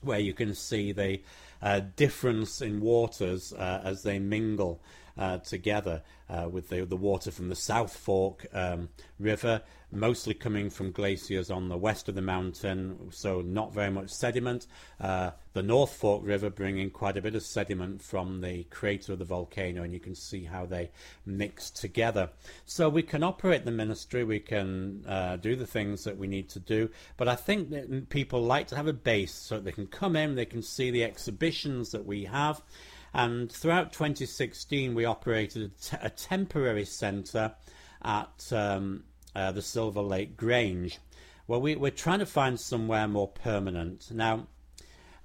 where 0.01 0.19
you 0.19 0.33
can 0.33 0.53
see 0.53 0.91
the 0.91 1.21
uh, 1.61 1.81
difference 1.95 2.61
in 2.61 2.79
waters 2.81 3.53
uh, 3.53 3.81
as 3.83 4.03
they 4.03 4.19
mingle 4.19 4.79
uh, 5.17 5.37
together 5.39 6.01
uh, 6.29 6.47
with 6.51 6.69
the, 6.69 6.85
the 6.85 6.95
water 6.95 7.31
from 7.31 7.49
the 7.49 7.55
South 7.55 7.95
Fork 7.95 8.45
um, 8.53 8.89
River, 9.19 9.61
mostly 9.91 10.33
coming 10.33 10.69
from 10.69 10.91
glaciers 10.91 11.49
on 11.49 11.69
the 11.69 11.77
west 11.77 12.09
of 12.09 12.15
the 12.15 12.21
mountain, 12.21 12.97
so 13.11 13.41
not 13.41 13.73
very 13.73 13.91
much 13.91 14.09
sediment. 14.09 14.67
Uh, 14.99 15.31
the 15.53 15.63
North 15.63 15.93
Fork 15.93 16.21
River 16.25 16.49
bringing 16.49 16.89
quite 16.89 17.15
a 17.15 17.21
bit 17.21 17.35
of 17.35 17.43
sediment 17.43 18.01
from 18.01 18.41
the 18.41 18.63
crater 18.65 19.13
of 19.13 19.19
the 19.19 19.25
volcano, 19.25 19.83
and 19.83 19.93
you 19.93 19.99
can 19.99 20.15
see 20.15 20.43
how 20.43 20.65
they 20.65 20.89
mix 21.25 21.69
together. 21.69 22.29
So 22.65 22.89
we 22.89 23.03
can 23.03 23.23
operate 23.23 23.63
the 23.63 23.71
ministry, 23.71 24.23
we 24.23 24.39
can 24.39 25.05
uh, 25.07 25.37
do 25.37 25.55
the 25.55 25.67
things 25.67 26.03
that 26.03 26.17
we 26.17 26.27
need 26.27 26.49
to 26.49 26.59
do, 26.59 26.89
but 27.17 27.27
I 27.27 27.35
think 27.35 27.69
that 27.69 28.09
people 28.09 28.41
like 28.41 28.67
to 28.67 28.75
have 28.75 28.87
a 28.87 28.93
base 28.93 29.33
so 29.33 29.59
they 29.59 29.71
can 29.71 29.87
come 29.87 30.15
in, 30.15 30.35
they 30.35 30.45
can 30.45 30.61
see 30.61 30.91
the 30.91 31.03
exhibitions 31.03 31.91
that 31.91 32.05
we 32.05 32.25
have. 32.25 32.61
And 33.15 33.49
throughout 33.49 33.93
2016, 33.93 34.93
we 34.93 35.05
operated 35.05 35.63
a, 35.63 35.67
t- 35.69 35.97
a 36.01 36.09
temporary 36.09 36.83
centre 36.83 37.55
at 38.03 38.51
um, 38.51 39.05
uh, 39.33 39.53
the 39.53 39.61
Silver 39.61 40.01
Lake 40.01 40.35
Grange. 40.35 40.99
Well, 41.47 41.61
we, 41.61 41.77
we're 41.77 41.91
trying 41.91 42.19
to 42.19 42.25
find 42.25 42.59
somewhere 42.59 43.07
more 43.07 43.29
permanent. 43.29 44.11
Now, 44.11 44.47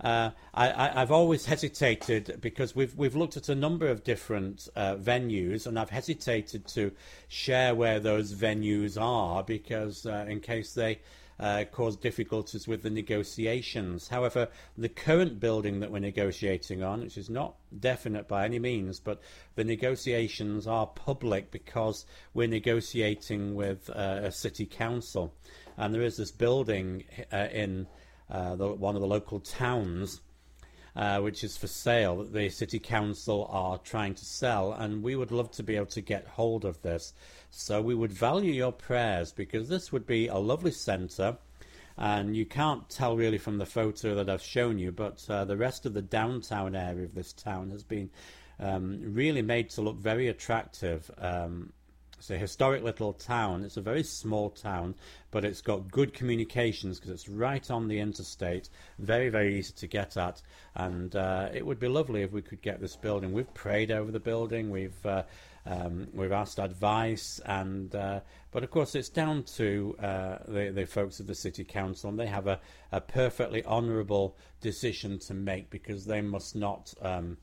uh, 0.00 0.30
I, 0.54 1.00
have 1.00 1.10
always 1.10 1.46
hesitated 1.46 2.38
because 2.40 2.76
we've 2.76 2.96
we've 2.96 3.16
looked 3.16 3.36
at 3.36 3.48
a 3.48 3.56
number 3.56 3.88
of 3.88 4.04
different 4.04 4.68
uh, 4.76 4.94
venues, 4.94 5.66
and 5.66 5.76
I've 5.76 5.90
hesitated 5.90 6.68
to 6.68 6.92
share 7.26 7.74
where 7.74 7.98
those 7.98 8.32
venues 8.32 8.98
are 8.98 9.42
because 9.42 10.06
uh, 10.06 10.26
in 10.28 10.38
case 10.38 10.74
they 10.74 11.00
uh, 11.40 11.64
cause 11.72 11.96
difficulties 11.96 12.68
with 12.68 12.82
the 12.82 12.90
negotiations. 12.90 14.08
However, 14.08 14.48
the 14.76 14.90
current 14.90 15.40
building 15.40 15.80
that 15.80 15.90
we're 15.90 16.00
negotiating 16.00 16.82
on, 16.82 17.00
which 17.00 17.16
is 17.16 17.30
not 17.30 17.54
definite 17.80 18.28
by 18.28 18.44
any 18.44 18.58
means, 18.58 19.00
but 19.00 19.22
the 19.54 19.64
negotiations 19.64 20.66
are 20.66 20.86
public 20.86 21.50
because 21.50 22.04
we're 22.34 22.46
negotiating 22.46 23.54
with 23.54 23.88
uh, 23.90 24.20
a 24.22 24.30
city 24.30 24.66
council, 24.66 25.34
and 25.78 25.94
there 25.94 26.02
is 26.02 26.18
this 26.18 26.30
building 26.30 27.04
uh, 27.32 27.48
in 27.50 27.86
uh, 28.30 28.54
the, 28.56 28.68
one 28.68 28.94
of 28.94 29.00
the 29.00 29.08
local 29.08 29.40
towns, 29.40 30.20
uh, 31.00 31.18
which 31.18 31.42
is 31.42 31.56
for 31.56 31.66
sale, 31.66 32.18
that 32.18 32.34
the 32.34 32.50
city 32.50 32.78
council 32.78 33.48
are 33.50 33.78
trying 33.78 34.14
to 34.14 34.24
sell, 34.26 34.74
and 34.74 35.02
we 35.02 35.16
would 35.16 35.32
love 35.32 35.50
to 35.50 35.62
be 35.62 35.74
able 35.74 35.86
to 35.86 36.02
get 36.02 36.26
hold 36.26 36.62
of 36.62 36.82
this. 36.82 37.14
So 37.50 37.80
we 37.80 37.94
would 37.94 38.12
value 38.12 38.52
your 38.52 38.70
prayers 38.70 39.32
because 39.32 39.70
this 39.70 39.90
would 39.92 40.06
be 40.06 40.28
a 40.28 40.36
lovely 40.36 40.72
centre. 40.72 41.38
And 41.96 42.36
you 42.36 42.44
can't 42.44 42.86
tell 42.90 43.16
really 43.16 43.38
from 43.38 43.56
the 43.56 43.64
photo 43.64 44.14
that 44.14 44.28
I've 44.28 44.42
shown 44.42 44.78
you, 44.78 44.92
but 44.92 45.24
uh, 45.30 45.46
the 45.46 45.56
rest 45.56 45.86
of 45.86 45.94
the 45.94 46.02
downtown 46.02 46.76
area 46.76 47.06
of 47.06 47.14
this 47.14 47.32
town 47.32 47.70
has 47.70 47.82
been 47.82 48.10
um, 48.58 49.00
really 49.02 49.42
made 49.42 49.70
to 49.70 49.80
look 49.80 49.96
very 49.96 50.28
attractive. 50.28 51.10
Um, 51.16 51.72
it's 52.20 52.28
a 52.28 52.36
historic 52.36 52.82
little 52.82 53.14
town. 53.14 53.64
It's 53.64 53.78
a 53.78 53.80
very 53.80 54.02
small 54.02 54.50
town, 54.50 54.94
but 55.30 55.42
it's 55.42 55.62
got 55.62 55.90
good 55.90 56.12
communications 56.12 57.00
because 57.00 57.12
it's 57.12 57.30
right 57.30 57.70
on 57.70 57.88
the 57.88 57.98
interstate. 57.98 58.68
Very, 58.98 59.30
very 59.30 59.58
easy 59.58 59.72
to 59.78 59.86
get 59.86 60.18
at. 60.18 60.42
And 60.74 61.16
uh, 61.16 61.48
it 61.54 61.64
would 61.64 61.80
be 61.80 61.88
lovely 61.88 62.20
if 62.20 62.30
we 62.30 62.42
could 62.42 62.60
get 62.60 62.78
this 62.78 62.94
building. 62.94 63.32
We've 63.32 63.52
prayed 63.54 63.90
over 63.90 64.10
the 64.10 64.20
building. 64.20 64.68
We've 64.68 65.06
uh, 65.06 65.22
um, 65.64 66.08
we've 66.12 66.30
asked 66.30 66.58
advice, 66.58 67.40
and 67.46 67.94
uh, 67.94 68.20
but 68.50 68.64
of 68.64 68.70
course 68.70 68.94
it's 68.94 69.08
down 69.08 69.44
to 69.56 69.96
uh, 69.98 70.38
the, 70.46 70.72
the 70.74 70.86
folks 70.86 71.20
of 71.20 71.26
the 71.26 71.34
city 71.34 71.64
council, 71.64 72.10
and 72.10 72.20
they 72.20 72.26
have 72.26 72.46
a, 72.46 72.60
a 72.92 73.00
perfectly 73.00 73.64
honourable 73.64 74.36
decision 74.60 75.18
to 75.20 75.32
make 75.32 75.70
because 75.70 76.04
they 76.04 76.20
must 76.20 76.54
not. 76.54 76.92
Um, 77.00 77.38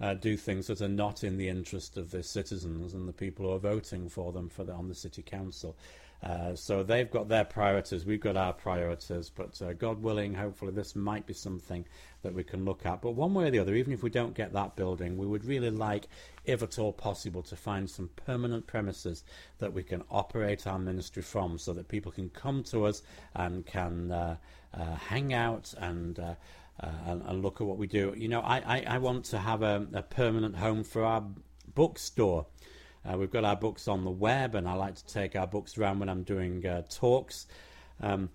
uh, 0.00 0.14
do 0.14 0.36
things 0.36 0.66
that 0.68 0.80
are 0.80 0.88
not 0.88 1.24
in 1.24 1.36
the 1.36 1.48
interest 1.48 1.96
of 1.96 2.10
the 2.10 2.22
citizens 2.22 2.94
and 2.94 3.08
the 3.08 3.12
people 3.12 3.46
who 3.46 3.52
are 3.52 3.58
voting 3.58 4.08
for 4.08 4.32
them 4.32 4.48
for 4.48 4.64
the, 4.64 4.72
on 4.72 4.88
the 4.88 4.94
city 4.94 5.22
council. 5.22 5.76
Uh, 6.22 6.52
so 6.54 6.82
they've 6.82 7.10
got 7.10 7.28
their 7.28 7.44
priorities, 7.44 8.04
we've 8.04 8.20
got 8.20 8.36
our 8.36 8.52
priorities, 8.52 9.30
but 9.30 9.60
uh, 9.62 9.72
God 9.72 10.02
willing, 10.02 10.34
hopefully 10.34 10.72
this 10.72 10.96
might 10.96 11.26
be 11.26 11.34
something 11.34 11.84
that 12.22 12.34
we 12.34 12.42
can 12.42 12.64
look 12.64 12.84
at. 12.84 13.00
But 13.00 13.12
one 13.12 13.34
way 13.34 13.46
or 13.46 13.50
the 13.50 13.60
other, 13.60 13.74
even 13.76 13.92
if 13.92 14.02
we 14.02 14.10
don't 14.10 14.34
get 14.34 14.52
that 14.52 14.74
building, 14.74 15.16
we 15.16 15.26
would 15.26 15.44
really 15.44 15.70
like, 15.70 16.08
if 16.44 16.60
at 16.60 16.78
all 16.78 16.92
possible, 16.92 17.42
to 17.42 17.54
find 17.54 17.88
some 17.88 18.10
permanent 18.16 18.66
premises 18.66 19.22
that 19.58 19.72
we 19.72 19.84
can 19.84 20.02
operate 20.10 20.66
our 20.66 20.78
ministry 20.78 21.22
from 21.22 21.56
so 21.56 21.72
that 21.74 21.86
people 21.86 22.10
can 22.10 22.30
come 22.30 22.64
to 22.64 22.84
us 22.84 23.02
and 23.36 23.64
can 23.64 24.10
uh, 24.10 24.36
uh, 24.74 24.96
hang 24.96 25.32
out 25.32 25.72
and 25.78 26.18
uh, 26.80 26.90
and, 27.06 27.22
and, 27.26 27.42
look 27.42 27.60
at 27.60 27.66
what 27.66 27.78
we 27.78 27.86
do. 27.86 28.14
You 28.16 28.28
know, 28.28 28.40
I, 28.40 28.58
I, 28.58 28.84
I 28.86 28.98
want 28.98 29.24
to 29.26 29.38
have 29.38 29.62
a, 29.62 29.86
a, 29.92 30.02
permanent 30.02 30.56
home 30.56 30.84
for 30.84 31.04
our 31.04 31.24
bookstore. 31.74 32.46
Uh, 33.04 33.16
we've 33.16 33.30
got 33.30 33.44
our 33.44 33.56
books 33.56 33.88
on 33.88 34.04
the 34.04 34.10
web, 34.10 34.54
and 34.54 34.68
I 34.68 34.74
like 34.74 34.94
to 34.96 35.06
take 35.06 35.34
our 35.34 35.46
books 35.46 35.76
around 35.76 35.98
when 35.98 36.08
I'm 36.08 36.22
doing 36.22 36.64
uh, 36.64 36.82
talks. 36.88 37.46
Um, 38.00 38.30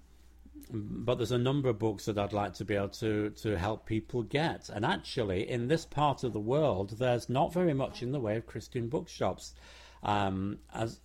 but 0.69 1.15
there's 1.15 1.31
a 1.31 1.37
number 1.37 1.69
of 1.69 1.79
books 1.79 2.05
that 2.05 2.17
I'd 2.17 2.33
like 2.33 2.53
to 2.55 2.65
be 2.65 2.75
able 2.75 2.89
to, 2.89 3.29
to 3.29 3.57
help 3.57 3.85
people 3.85 4.23
get. 4.23 4.69
And 4.69 4.85
actually, 4.85 5.49
in 5.49 5.67
this 5.67 5.85
part 5.85 6.23
of 6.23 6.33
the 6.33 6.39
world, 6.39 6.97
there's 6.97 7.29
not 7.29 7.53
very 7.53 7.73
much 7.73 8.01
in 8.01 8.11
the 8.11 8.19
way 8.19 8.37
of 8.37 8.45
Christian 8.45 8.89
bookshops. 8.89 9.53
Um, 10.03 10.59
as 10.73 10.99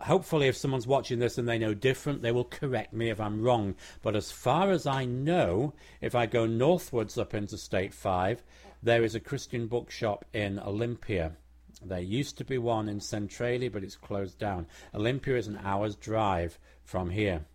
hopefully, 0.00 0.48
if 0.48 0.56
someone's 0.56 0.86
watching 0.86 1.18
this 1.18 1.38
and 1.38 1.48
they 1.48 1.58
know 1.58 1.74
different, 1.74 2.22
they 2.22 2.32
will 2.32 2.44
correct 2.44 2.92
me 2.92 3.10
if 3.10 3.20
I'm 3.20 3.42
wrong. 3.42 3.74
But 4.02 4.16
as 4.16 4.30
far 4.30 4.70
as 4.70 4.86
I 4.86 5.04
know, 5.04 5.74
if 6.00 6.14
I 6.14 6.26
go 6.26 6.46
northwards 6.46 7.18
up 7.18 7.34
into 7.34 7.58
State 7.58 7.94
5, 7.94 8.42
there 8.82 9.02
is 9.02 9.14
a 9.14 9.20
Christian 9.20 9.66
bookshop 9.66 10.24
in 10.32 10.58
Olympia. 10.58 11.36
There 11.82 12.00
used 12.00 12.38
to 12.38 12.44
be 12.44 12.58
one 12.58 12.88
in 12.88 13.00
Centralia, 13.00 13.70
but 13.70 13.84
it's 13.84 13.96
closed 13.96 14.38
down. 14.38 14.66
Olympia 14.94 15.36
is 15.36 15.46
an 15.46 15.60
hour's 15.62 15.96
drive 15.96 16.58
from 16.82 17.10
here. 17.10 17.46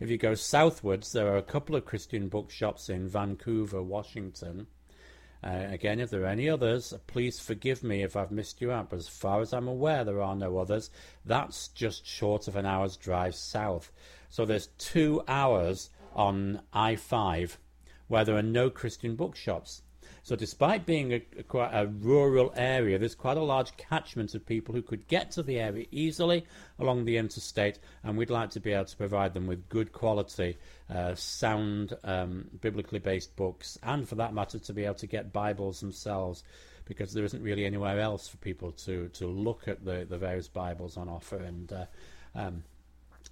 If 0.00 0.10
you 0.10 0.18
go 0.18 0.34
southwards, 0.34 1.12
there 1.12 1.32
are 1.32 1.36
a 1.36 1.42
couple 1.42 1.76
of 1.76 1.84
Christian 1.84 2.28
bookshops 2.28 2.88
in 2.88 3.08
Vancouver, 3.08 3.82
Washington. 3.82 4.66
Uh, 5.42 5.66
again, 5.70 6.00
if 6.00 6.10
there 6.10 6.22
are 6.22 6.26
any 6.26 6.48
others, 6.48 6.92
please 7.06 7.38
forgive 7.38 7.84
me 7.84 8.02
if 8.02 8.16
I've 8.16 8.32
missed 8.32 8.60
you 8.60 8.72
out, 8.72 8.90
but 8.90 8.98
as 8.98 9.08
far 9.08 9.40
as 9.40 9.52
I'm 9.52 9.68
aware, 9.68 10.04
there 10.04 10.20
are 10.20 10.34
no 10.34 10.58
others. 10.58 10.90
That's 11.24 11.68
just 11.68 12.06
short 12.06 12.48
of 12.48 12.56
an 12.56 12.66
hour's 12.66 12.96
drive 12.96 13.34
south. 13.36 13.92
So 14.28 14.44
there's 14.44 14.68
two 14.78 15.22
hours 15.28 15.90
on 16.14 16.60
I 16.72 16.96
5 16.96 17.58
where 18.08 18.24
there 18.24 18.36
are 18.36 18.42
no 18.42 18.70
Christian 18.70 19.14
bookshops. 19.14 19.82
So, 20.28 20.36
despite 20.36 20.84
being 20.84 21.14
a, 21.14 21.22
a, 21.38 21.42
quite 21.42 21.70
a 21.72 21.86
rural 21.86 22.52
area, 22.54 22.98
there's 22.98 23.14
quite 23.14 23.38
a 23.38 23.42
large 23.42 23.74
catchment 23.78 24.34
of 24.34 24.44
people 24.44 24.74
who 24.74 24.82
could 24.82 25.08
get 25.08 25.30
to 25.30 25.42
the 25.42 25.58
area 25.58 25.86
easily 25.90 26.44
along 26.78 27.06
the 27.06 27.16
interstate, 27.16 27.78
and 28.04 28.18
we'd 28.18 28.28
like 28.28 28.50
to 28.50 28.60
be 28.60 28.74
able 28.74 28.84
to 28.84 28.96
provide 28.98 29.32
them 29.32 29.46
with 29.46 29.70
good 29.70 29.90
quality, 29.90 30.58
uh, 30.94 31.14
sound, 31.14 31.94
um, 32.04 32.44
biblically 32.60 32.98
based 32.98 33.36
books, 33.36 33.78
and 33.82 34.06
for 34.06 34.16
that 34.16 34.34
matter, 34.34 34.58
to 34.58 34.74
be 34.74 34.84
able 34.84 34.96
to 34.96 35.06
get 35.06 35.32
Bibles 35.32 35.80
themselves, 35.80 36.44
because 36.84 37.14
there 37.14 37.24
isn't 37.24 37.42
really 37.42 37.64
anywhere 37.64 37.98
else 37.98 38.28
for 38.28 38.36
people 38.36 38.72
to, 38.72 39.08
to 39.14 39.26
look 39.26 39.66
at 39.66 39.82
the, 39.82 40.06
the 40.06 40.18
various 40.18 40.46
Bibles 40.46 40.98
on 40.98 41.08
offer. 41.08 41.38
And 41.38 41.72
uh, 41.72 41.86
um, 42.34 42.64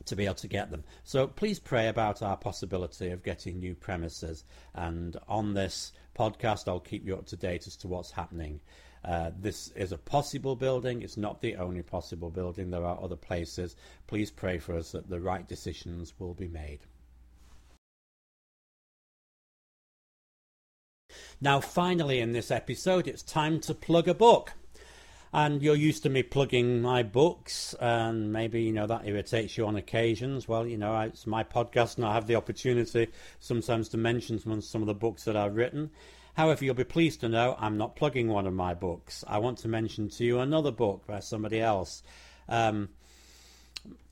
to 0.04 0.16
be 0.16 0.24
able 0.24 0.34
to 0.36 0.48
get 0.48 0.70
them. 0.70 0.84
So 1.04 1.26
please 1.26 1.58
pray 1.58 1.88
about 1.88 2.22
our 2.22 2.36
possibility 2.36 3.10
of 3.10 3.22
getting 3.22 3.58
new 3.58 3.74
premises. 3.74 4.44
And 4.74 5.16
on 5.28 5.54
this 5.54 5.92
podcast, 6.16 6.68
I'll 6.68 6.80
keep 6.80 7.06
you 7.06 7.14
up 7.14 7.26
to 7.26 7.36
date 7.36 7.66
as 7.66 7.76
to 7.76 7.88
what's 7.88 8.10
happening. 8.10 8.60
Uh, 9.04 9.30
this 9.38 9.68
is 9.76 9.92
a 9.92 9.98
possible 9.98 10.56
building. 10.56 11.02
It's 11.02 11.16
not 11.16 11.40
the 11.40 11.56
only 11.56 11.82
possible 11.82 12.30
building. 12.30 12.70
There 12.70 12.84
are 12.84 13.00
other 13.00 13.16
places. 13.16 13.76
Please 14.06 14.30
pray 14.30 14.58
for 14.58 14.76
us 14.76 14.92
that 14.92 15.08
the 15.08 15.20
right 15.20 15.46
decisions 15.46 16.14
will 16.18 16.34
be 16.34 16.48
made. 16.48 16.80
Now, 21.40 21.60
finally, 21.60 22.20
in 22.20 22.32
this 22.32 22.50
episode, 22.50 23.06
it's 23.06 23.22
time 23.22 23.60
to 23.60 23.74
plug 23.74 24.08
a 24.08 24.14
book 24.14 24.54
and 25.32 25.62
you're 25.62 25.76
used 25.76 26.02
to 26.04 26.08
me 26.08 26.22
plugging 26.22 26.80
my 26.80 27.02
books, 27.02 27.74
and 27.80 28.32
maybe 28.32 28.62
you 28.62 28.72
know 28.72 28.86
that 28.86 29.06
irritates 29.06 29.56
you 29.56 29.66
on 29.66 29.76
occasions. 29.76 30.48
Well, 30.48 30.66
you 30.66 30.78
know, 30.78 30.98
it's 31.00 31.26
my 31.26 31.44
podcast, 31.44 31.96
and 31.96 32.06
I 32.06 32.14
have 32.14 32.26
the 32.26 32.36
opportunity 32.36 33.08
sometimes 33.40 33.88
to 33.90 33.96
mention 33.96 34.38
some, 34.62 34.82
of 34.82 34.86
the 34.86 34.94
books 34.94 35.24
that 35.24 35.36
I've 35.36 35.56
written. 35.56 35.90
However, 36.34 36.64
you'll 36.64 36.74
be 36.74 36.84
pleased 36.84 37.20
to 37.20 37.28
know 37.28 37.56
I'm 37.58 37.78
not 37.78 37.96
plugging 37.96 38.28
one 38.28 38.46
of 38.46 38.52
my 38.52 38.74
books. 38.74 39.24
I 39.26 39.38
want 39.38 39.58
to 39.58 39.68
mention 39.68 40.10
to 40.10 40.24
you 40.24 40.38
another 40.38 40.70
book 40.70 41.06
by 41.06 41.20
somebody 41.20 41.60
else. 41.60 42.02
Um, 42.48 42.90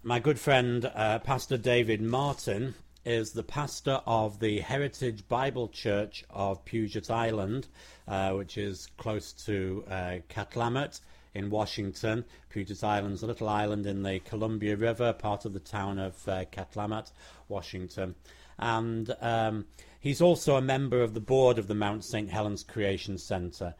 my 0.03 0.21
good 0.21 0.39
friend, 0.39 0.91
uh, 0.95 1.19
Pastor 1.21 1.57
David 1.57 2.01
Martin, 2.01 2.75
is 3.05 3.33
the 3.33 3.43
pastor 3.43 4.01
of 4.07 4.41
the 4.41 4.61
Heritage 4.61 5.29
Bible 5.29 5.69
Church 5.69 6.25
of 6.31 6.65
Puget 6.65 7.11
Island, 7.11 7.69
uh, 8.09 8.33
which 8.33 8.57
is 8.57 8.89
close 8.97 9.33
to 9.45 9.85
uh, 9.91 10.17
Cathlamet 10.29 11.01
in 11.35 11.51
Washington. 11.51 12.25
Puget 12.49 12.83
Island's 12.83 13.23
a 13.23 13.27
little 13.27 13.49
island 13.49 13.87
in 13.87 14.03
the 14.03 14.21
Columbia 14.21 14.77
River, 14.77 15.13
part 15.13 15.45
of 15.45 15.53
the 15.53 15.61
town 15.61 15.99
of 15.99 16.29
uh, 16.29 16.45
Cathlamet, 16.47 17.11
Washington. 17.49 18.15
And 18.59 19.15
um, 19.21 19.67
he's 20.01 20.21
also 20.21 20.57
a 20.57 20.63
member 20.63 21.03
of 21.03 21.15
the 21.15 21.21
board 21.21 21.59
of 21.59 21.67
the 21.67 21.75
Mount 21.75 22.05
St. 22.05 22.31
Helens 22.31 22.63
Creation 22.63 23.19
Center. 23.19 23.75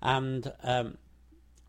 And 0.00 0.52
um, 0.62 0.96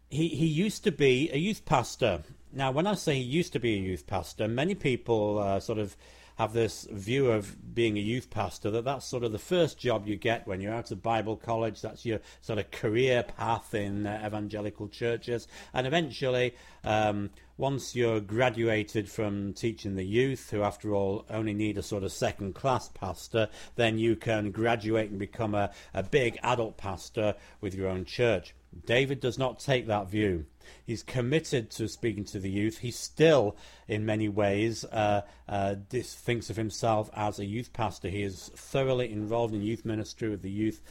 he, 0.10 0.30
he 0.30 0.45
used 0.45 0.84
to 0.84 0.91
be 0.91 1.30
a 1.32 1.38
youth 1.38 1.65
pastor. 1.65 2.24
Now, 2.54 2.71
when 2.71 2.88
I 2.88 2.95
say 2.95 3.15
he 3.15 3.21
used 3.21 3.54
to 3.54 3.60
be 3.60 3.74
a 3.74 3.80
youth 3.80 4.08
pastor, 4.08 4.47
many 4.47 4.76
people 4.76 5.39
uh, 5.39 5.60
sort 5.60 5.80
of 5.80 5.95
have 6.41 6.54
this 6.54 6.88
view 6.91 7.30
of 7.30 7.75
being 7.75 7.97
a 7.97 8.01
youth 8.01 8.32
pastor 8.32 8.71
that 8.71 8.84
that's 8.84 9.06
sort 9.06 9.23
of 9.23 9.32
the 9.32 9.38
first 9.38 9.77
job 9.77 10.08
you 10.08 10.15
get 10.15 10.47
when 10.47 10.60
you're 10.60 10.73
out 10.73 10.89
of 10.89 11.04
Bible 11.04 11.38
college. 11.38 11.82
That's 11.82 12.04
your 12.04 12.19
sort 12.41 12.58
of 12.58 12.71
career 12.71 13.21
path 13.21 13.75
in 13.75 14.08
uh, 14.08 14.23
evangelical 14.25 14.88
churches. 14.88 15.47
And 15.71 15.86
eventually, 15.86 16.56
um, 16.84 17.30
once 17.58 17.95
you're 17.95 18.19
graduated 18.19 19.08
from 19.08 19.54
teaching 19.54 19.95
the 19.95 20.04
youth, 20.04 20.49
who 20.49 20.63
after 20.63 20.95
all 20.95 21.27
only 21.30 21.54
need 21.54 21.77
a 21.77 21.84
sort 21.84 22.04
of 22.04 22.12
second 22.12 22.56
class 22.56 22.89
pastor, 22.89 23.47
then 23.75 23.99
you 23.99 24.15
can 24.15 24.49
graduate 24.49 25.12
and 25.12 25.19
become 25.19 25.54
a, 25.54 25.69
a 25.93 26.01
big 26.01 26.39
adult 26.41 26.75
pastor 26.75 27.36
with 27.62 27.75
your 27.75 27.88
own 27.88 28.04
church. 28.04 28.56
David 28.86 29.19
does 29.19 29.38
not 29.38 29.60
take 29.60 29.88
that 29.88 30.10
view. 30.10 30.45
He's 30.86 31.03
committed 31.03 31.69
to 31.71 31.88
speaking 31.88 32.23
to 32.25 32.39
the 32.39 32.49
youth. 32.49 32.79
He 32.79 32.91
still, 32.91 33.57
in 33.88 34.05
many 34.05 34.29
ways, 34.29 34.86
uh, 34.86 35.21
uh, 35.47 35.75
thinks 35.91 36.49
of 36.49 36.55
himself 36.55 37.10
as 37.13 37.39
a 37.39 37.45
youth 37.45 37.73
pastor. 37.73 38.10
He 38.10 38.23
is 38.23 38.51
thoroughly 38.55 39.12
involved 39.12 39.53
in 39.53 39.62
youth 39.62 39.86
ministry 39.86 40.29
with 40.29 40.41
the 40.41 40.51
youth 40.51 40.81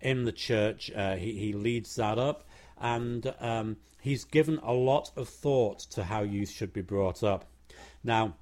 in 0.00 0.24
the 0.24 0.32
church. 0.32 0.90
Uh, 0.90 1.16
he, 1.16 1.32
he 1.38 1.52
leads 1.52 1.94
that 1.96 2.18
up, 2.18 2.48
and 2.78 3.32
um, 3.40 3.76
he's 4.00 4.24
given 4.24 4.58
a 4.62 4.72
lot 4.72 5.10
of 5.16 5.28
thought 5.28 5.78
to 5.90 6.04
how 6.04 6.22
youth 6.22 6.50
should 6.50 6.72
be 6.72 6.82
brought 6.82 7.22
up. 7.22 7.44
Now, 8.02 8.34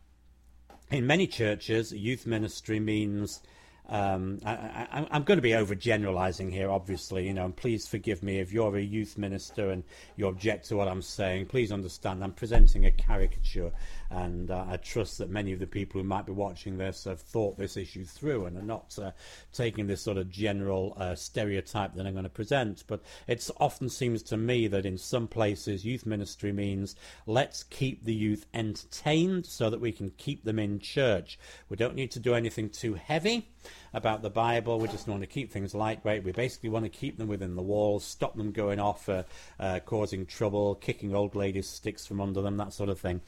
in 0.91 1.07
many 1.07 1.27
churches, 1.27 1.93
youth 1.93 2.27
ministry 2.27 2.81
means 2.81 3.43
um, 3.89 4.39
I, 4.45 5.07
am 5.11 5.23
going 5.23 5.39
to 5.39 5.43
be 5.43 5.53
overgeneralizing 5.53 6.53
here, 6.53 6.71
obviously, 6.71 7.27
you 7.27 7.33
know, 7.33 7.47
and 7.47 7.57
please 7.57 7.87
forgive 7.87 8.23
me 8.23 8.39
if 8.39 8.53
you're 8.53 8.77
a 8.77 8.83
youth 8.83 9.17
minister 9.17 9.71
and 9.71 9.83
you 10.17 10.27
object 10.27 10.69
to 10.69 10.77
what 10.77 10.89
I'm 10.89 11.01
saying. 11.01 11.47
Please 11.47 11.73
understand 11.73 12.23
I'm 12.23 12.33
presenting 12.33 12.85
a 12.85 12.91
caricature, 12.91 13.73
and 14.11 14.51
uh, 14.51 14.65
I 14.69 14.79
trust 14.79 15.19
that 15.19 15.29
many 15.29 15.53
of 15.53 15.59
the 15.59 15.67
people 15.67 16.01
who 16.01 16.07
might 16.07 16.25
be 16.25 16.33
watching 16.33 16.79
this 16.79 17.05
have 17.05 17.21
thought 17.21 17.59
this 17.59 17.77
issue 17.77 18.05
through 18.05 18.47
and 18.47 18.57
are 18.57 18.63
not 18.63 18.99
uh, 19.01 19.11
taking 19.53 19.87
this 19.87 20.01
sort 20.01 20.17
of 20.17 20.31
general 20.31 20.95
uh, 20.97 21.15
stereotype 21.15 21.95
that 21.95 22.07
I'm 22.07 22.15
going 22.15 22.25
to 22.25 22.31
present. 22.31 22.85
But 22.87 23.03
it 23.27 23.49
often 23.61 23.89
seems 23.91 24.23
to 24.25 24.37
me 24.37 24.67
that 24.69 24.87
in 24.87 24.97
some 24.97 25.29
places, 25.29 25.85
youth 25.85 26.07
ministry 26.07 26.53
means 26.53 26.97
let's 27.27 27.63
keep 27.63 28.05
the 28.05 28.15
youth 28.15 28.47
entertained 28.55 29.45
so 29.45 29.69
that 29.69 29.81
we 29.81 29.93
can 29.93 30.11
keep 30.11 30.45
them 30.45 30.59
in 30.59 30.79
church. 30.79 31.39
We 31.69 31.77
don't 31.77 31.95
need 31.95 32.11
to 32.13 32.21
do 32.21 32.35
anything 32.35 32.71
too 32.71 32.95
heavy 32.95 33.49
about 33.93 34.23
the 34.23 34.31
Bible. 34.31 34.79
We 34.79 34.89
just 34.89 35.09
want 35.09 35.23
to 35.23 35.27
keep 35.27 35.51
things 35.51 35.75
lightweight. 35.75 36.25
We 36.25 36.33
basically 36.33 36.71
want 36.71 36.85
to 36.85 36.91
keep 36.91 37.19
them 37.19 37.29
within 37.29 37.57
the 37.57 37.63
walls, 37.63 38.05
stop 38.05 38.37
them 38.37 38.53
going 38.53 38.79
off, 38.79 39.09
uh, 39.09 39.25
uh, 39.59 39.81
causing 39.85 40.27
trouble, 40.27 40.75
kicking 40.75 41.15
old 41.15 41.35
ladies' 41.35 41.69
sticks 41.69 42.07
from 42.07 42.21
under 42.21 42.43
them, 42.43 42.57
that 42.57 42.73
sort 42.73 42.91
of 42.91 43.01
thing. 43.01 43.21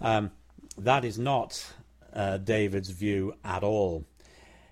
Um, 0.00 0.30
that 0.78 1.04
is 1.04 1.18
not 1.18 1.74
uh, 2.12 2.38
David's 2.38 2.90
view 2.90 3.34
at 3.44 3.62
all. 3.62 4.04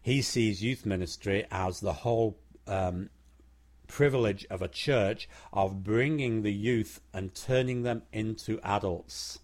He 0.03 0.23
sees 0.23 0.63
youth 0.63 0.85
ministry 0.85 1.47
as 1.51 1.81
the 1.81 1.93
whole 1.93 2.39
um, 2.67 3.11
privilege 3.87 4.47
of 4.51 4.63
a 4.63 4.69
church 4.69 5.29
of 5.53 5.85
bringing 5.85 6.43
the 6.43 6.53
youth 6.53 7.01
and 7.13 7.35
turning 7.35 7.83
them 7.83 8.03
into 8.13 8.59
adults. 8.63 9.39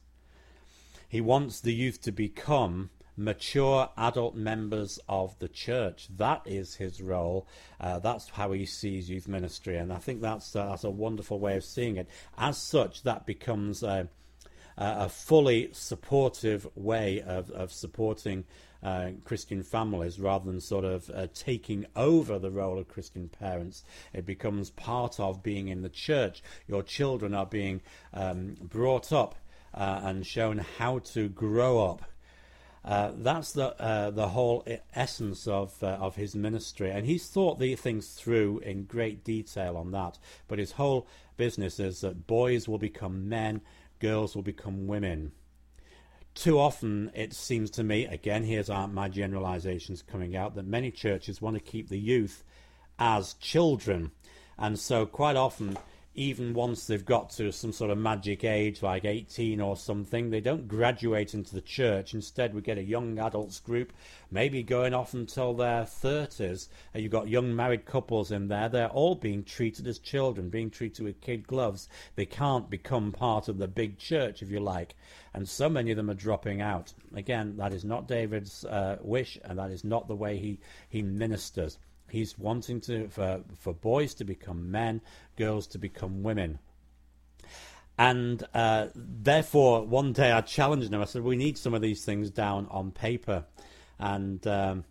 He 1.09 1.21
wants 1.21 1.61
the 1.61 1.75
youth 1.75 2.01
to 2.03 2.13
become 2.13 2.91
mature 3.19 3.91
adult 3.97 4.35
members 4.35 4.99
of 5.09 5.39
the 5.39 5.49
church. 5.49 6.09
That 6.17 6.43
is 6.47 6.77
his 6.77 7.03
role. 7.03 7.47
Uh, 7.81 7.99
that's 7.99 8.29
how 8.31 8.53
he 8.53 8.65
sees 8.65 9.11
youth 9.11 9.29
ministry, 9.29 9.77
and 9.77 9.93
I 9.93 9.99
think 9.99 10.23
that's 10.23 10.55
uh, 10.55 10.69
that's 10.69 10.85
a 10.85 10.91
wonderful 10.91 11.39
way 11.39 11.57
of 11.57 11.65
seeing 11.65 11.97
it. 11.97 12.09
As 12.39 12.57
such, 12.57 13.03
that 13.03 13.27
becomes 13.27 13.83
a, 13.83 14.09
a 14.77 15.09
fully 15.09 15.71
supportive 15.73 16.67
way 16.77 17.21
of, 17.21 17.51
of 17.51 17.73
supporting 17.73 18.45
uh, 18.83 19.11
Christian 19.25 19.63
families 19.63 20.21
rather 20.21 20.45
than 20.45 20.61
sort 20.61 20.85
of 20.85 21.11
uh, 21.11 21.27
taking 21.35 21.87
over 21.97 22.39
the 22.39 22.51
role 22.51 22.79
of 22.79 22.89
Christian 22.89 23.29
parents. 23.29 23.83
It 24.13 24.25
becomes 24.25 24.71
part 24.71 25.19
of 25.19 25.43
being 25.43 25.69
in 25.69 25.83
the 25.83 25.89
church. 25.89 26.43
Your 26.69 26.83
children 26.85 27.35
are 27.35 27.47
being 27.47 27.81
um, 28.15 28.57
brought 28.61 29.13
up 29.13 29.35
uh, 29.75 30.01
and 30.05 30.27
shown 30.27 30.59
how 30.79 31.01
to 31.01 31.29
grow 31.29 31.91
up 31.91 32.03
uh, 32.89 33.13
that's 33.19 33.53
the 33.53 33.79
uh, 33.79 34.09
the 34.09 34.29
whole 34.29 34.67
essence 34.95 35.47
of 35.47 35.75
uh, 35.83 35.89
of 36.01 36.17
his 36.17 36.35
ministry, 36.35 36.91
and 36.91 37.05
he's 37.05 37.29
thought 37.29 37.59
these 37.59 37.79
things 37.79 38.15
through 38.15 38.61
in 38.61 38.85
great 38.85 39.23
detail 39.23 39.77
on 39.77 39.91
that. 39.91 40.19
But 40.49 40.59
his 40.59 40.73
whole 40.73 41.07
business 41.37 41.79
is 41.79 42.01
that 42.01 42.27
boys 42.27 42.67
will 42.67 42.79
become 42.79 43.29
men, 43.29 43.61
girls 43.99 44.35
will 44.35 44.43
become 44.43 44.87
women. 44.87 45.33
Too 46.35 46.59
often, 46.59 47.11
it 47.15 47.35
seems 47.35 47.71
to 47.73 47.85
me, 47.85 48.07
again, 48.07 48.45
here's 48.45 48.71
my 48.71 49.09
generalizations 49.11 50.01
coming 50.01 50.35
out, 50.35 50.55
that 50.55 50.67
many 50.67 50.91
churches 50.91 51.43
want 51.43 51.57
to 51.57 51.61
keep 51.61 51.91
the 51.91 51.99
youth 51.99 52.43
as 52.99 53.35
children, 53.35 54.13
and 54.57 54.79
so 54.79 55.05
quite 55.05 55.37
often 55.37 55.77
even 56.19 56.53
once 56.53 56.89
they've 56.89 57.05
got 57.05 57.31
to 57.31 57.53
some 57.53 57.73
sort 57.73 57.93
of 57.93 57.97
magic 57.97 58.43
age, 58.43 58.83
like 58.83 59.05
18 59.05 59.61
or 59.61 59.77
something, 59.77 60.31
they 60.31 60.41
don't 60.41 60.67
graduate 60.67 61.33
into 61.33 61.55
the 61.55 61.61
church. 61.61 62.13
Instead, 62.13 62.53
we 62.53 62.61
get 62.61 62.77
a 62.77 62.83
young 62.83 63.21
adults 63.21 63.61
group, 63.61 63.93
maybe 64.29 64.65
going 64.65 64.93
off 64.93 65.15
until 65.15 65.55
their 65.55 65.85
30s. 65.85 66.69
And 66.93 67.05
you've 67.05 67.13
got 67.13 67.29
young 67.29 67.55
married 67.55 67.87
couples 67.87 68.33
in 68.33 68.49
there. 68.49 68.69
They're 68.69 68.89
all 68.89 69.15
being 69.15 69.45
treated 69.45 69.87
as 69.87 70.01
children, 70.01 70.49
being 70.49 70.71
treated 70.71 71.05
with 71.05 71.21
kid 71.21 71.47
gloves. 71.47 71.89
They 72.17 72.27
can't 72.27 72.69
become 72.69 73.13
part 73.13 73.47
of 73.47 73.59
the 73.59 73.69
big 73.69 73.97
church, 73.97 74.43
if 74.43 74.51
you 74.51 74.59
like. 74.59 74.97
And 75.35 75.49
so 75.49 75.69
many 75.69 75.93
of 75.93 75.97
them 75.97 76.11
are 76.11 76.15
dropping 76.15 76.61
out. 76.61 76.93
Again, 77.15 77.57
that 77.59 77.73
is 77.73 77.85
not 77.85 78.09
David's 78.09 78.65
uh, 78.65 78.99
wish, 79.01 79.39
and 79.45 79.57
that 79.61 79.71
is 79.71 79.85
not 79.85 80.09
the 80.09 80.17
way 80.17 80.37
he, 80.37 80.59
he 80.89 81.01
ministers. 81.01 81.79
He's 82.11 82.39
wanting 82.39 82.81
to 82.83 83.09
for, 83.09 83.43
for 83.59 83.75
boys 83.75 84.15
to 84.15 84.25
become 84.25 84.71
men, 84.71 85.01
girls 85.37 85.67
to 85.69 85.79
become 85.79 86.23
women. 86.23 86.59
And 87.99 88.45
uh, 88.55 88.89
therefore, 88.95 89.85
one 89.85 90.13
day 90.13 90.31
I 90.31 90.41
challenged 90.41 90.93
him. 90.93 91.01
I 91.01 91.05
said, 91.05 91.23
"We 91.23 91.37
need 91.37 91.59
some 91.59 91.75
of 91.75 91.83
these 91.83 92.05
things 92.05 92.31
down 92.31 92.69
on 92.71 92.93
paper." 92.93 93.45
And 93.99 94.47
um, 94.47 94.85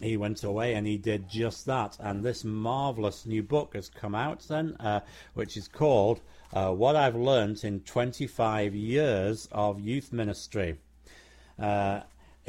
he 0.00 0.16
went 0.16 0.42
away 0.42 0.74
and 0.74 0.84
he 0.86 0.98
did 0.98 1.28
just 1.28 1.66
that. 1.66 1.96
And 2.00 2.24
this 2.24 2.42
marvelous 2.44 3.24
new 3.24 3.44
book 3.44 3.74
has 3.74 3.88
come 3.88 4.16
out 4.16 4.40
then, 4.48 4.76
uh, 4.80 5.00
which 5.34 5.56
is 5.56 5.68
called 5.68 6.20
uh, 6.52 6.72
"What 6.72 6.96
I've 6.96 7.14
Learned 7.14 7.62
in 7.62 7.80
25 7.80 8.74
Years 8.74 9.48
of 9.52 9.80
Youth 9.80 10.12
Ministry." 10.12 10.78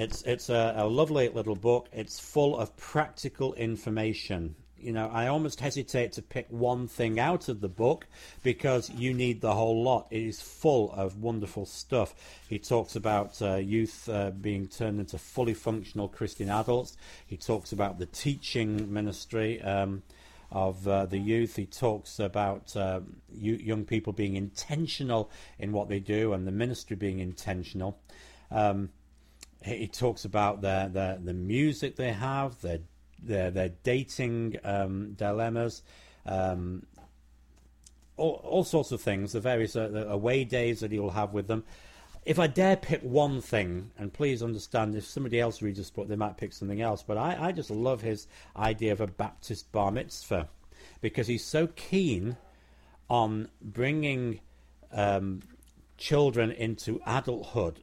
It's 0.02 0.22
it's 0.24 0.50
a, 0.50 0.74
a 0.78 0.88
lovely 0.88 1.30
little 1.30 1.56
book. 1.56 1.88
It's 1.92 2.20
full 2.20 2.58
of 2.58 2.76
practical 2.76 3.54
information 3.54 4.56
you 4.82 4.92
know, 4.92 5.10
I 5.14 5.28
almost 5.28 5.60
hesitate 5.60 6.14
to 6.14 6.22
pick 6.22 6.48
one 6.50 6.88
thing 6.88 7.20
out 7.20 7.50
of 7.50 7.62
the 7.62 7.70
book 7.70 8.08
because 8.44 8.90
you 8.90 9.14
need 9.14 9.42
the 9.42 9.54
whole 9.54 9.84
lot. 9.84 10.08
It 10.10 10.24
is 10.24 10.42
full 10.42 10.92
of 10.94 11.22
wonderful 11.22 11.66
stuff. 11.66 12.16
He 12.50 12.58
talks 12.58 12.96
about 12.96 13.40
uh, 13.42 13.58
youth 13.58 14.10
uh, 14.10 14.32
being 14.32 14.68
turned 14.68 15.00
into 15.00 15.18
fully 15.18 15.54
functional 15.54 16.08
Christian 16.08 16.50
adults. 16.50 16.98
He 17.26 17.38
talks 17.38 17.72
about 17.72 18.00
the 18.00 18.08
teaching 18.08 18.92
ministry 18.92 19.62
um, 19.62 20.02
of 20.52 20.88
uh, 20.88 21.06
the 21.06 21.20
youth. 21.20 21.56
He 21.56 21.66
talks 21.66 22.20
about 22.20 22.76
uh, 22.76 23.02
young 23.32 23.86
people 23.86 24.14
being 24.14 24.36
intentional 24.36 25.30
in 25.60 25.72
what 25.72 25.90
they 25.90 26.00
do 26.00 26.34
and 26.34 26.48
the 26.48 26.52
ministry 26.52 26.96
being 26.96 27.20
intentional. 27.20 28.00
Um, 28.50 28.90
he 29.64 29.88
talks 29.88 30.26
about 30.26 30.62
the 30.62 30.90
the, 30.92 31.20
the 31.24 31.34
music 31.34 31.96
they 31.96 32.14
have, 32.14 32.60
their 32.62 32.80
their, 33.24 33.52
their 33.52 33.70
dating 33.84 34.58
um, 34.64 35.14
dilemmas, 35.14 35.84
um, 36.26 36.86
all, 38.18 38.42
all 38.44 38.64
sorts 38.64 38.92
of 38.92 39.02
things, 39.02 39.34
the 39.34 39.40
various 39.40 39.76
uh, 39.76 40.06
away 40.10 40.44
days 40.44 40.80
that 40.80 40.92
he'll 40.92 41.12
have 41.12 41.34
with 41.34 41.48
them. 41.48 41.64
If 42.24 42.38
I 42.38 42.48
dare 42.48 42.76
pick 42.76 43.02
one 43.02 43.42
thing, 43.42 43.92
and 43.98 44.14
please 44.14 44.44
understand, 44.44 44.96
if 44.96 45.06
somebody 45.06 45.40
else 45.40 45.62
reads 45.62 45.80
this 45.80 45.90
book, 45.90 46.08
they 46.08 46.16
might 46.16 46.38
pick 46.38 46.54
something 46.54 46.82
else, 46.82 47.04
but 47.04 47.18
I, 47.18 47.48
I 47.48 47.52
just 47.52 47.72
love 47.72 48.02
his 48.02 48.28
idea 48.56 48.92
of 48.92 49.02
a 49.02 49.08
Baptist 49.08 49.72
bar 49.72 49.92
mitzvah 49.92 50.48
because 51.02 51.28
he's 51.28 51.44
so 51.44 51.68
keen 51.68 52.38
on 53.10 53.50
bringing 53.62 54.40
um, 54.92 55.42
children 55.98 56.52
into 56.52 57.02
adulthood 57.08 57.82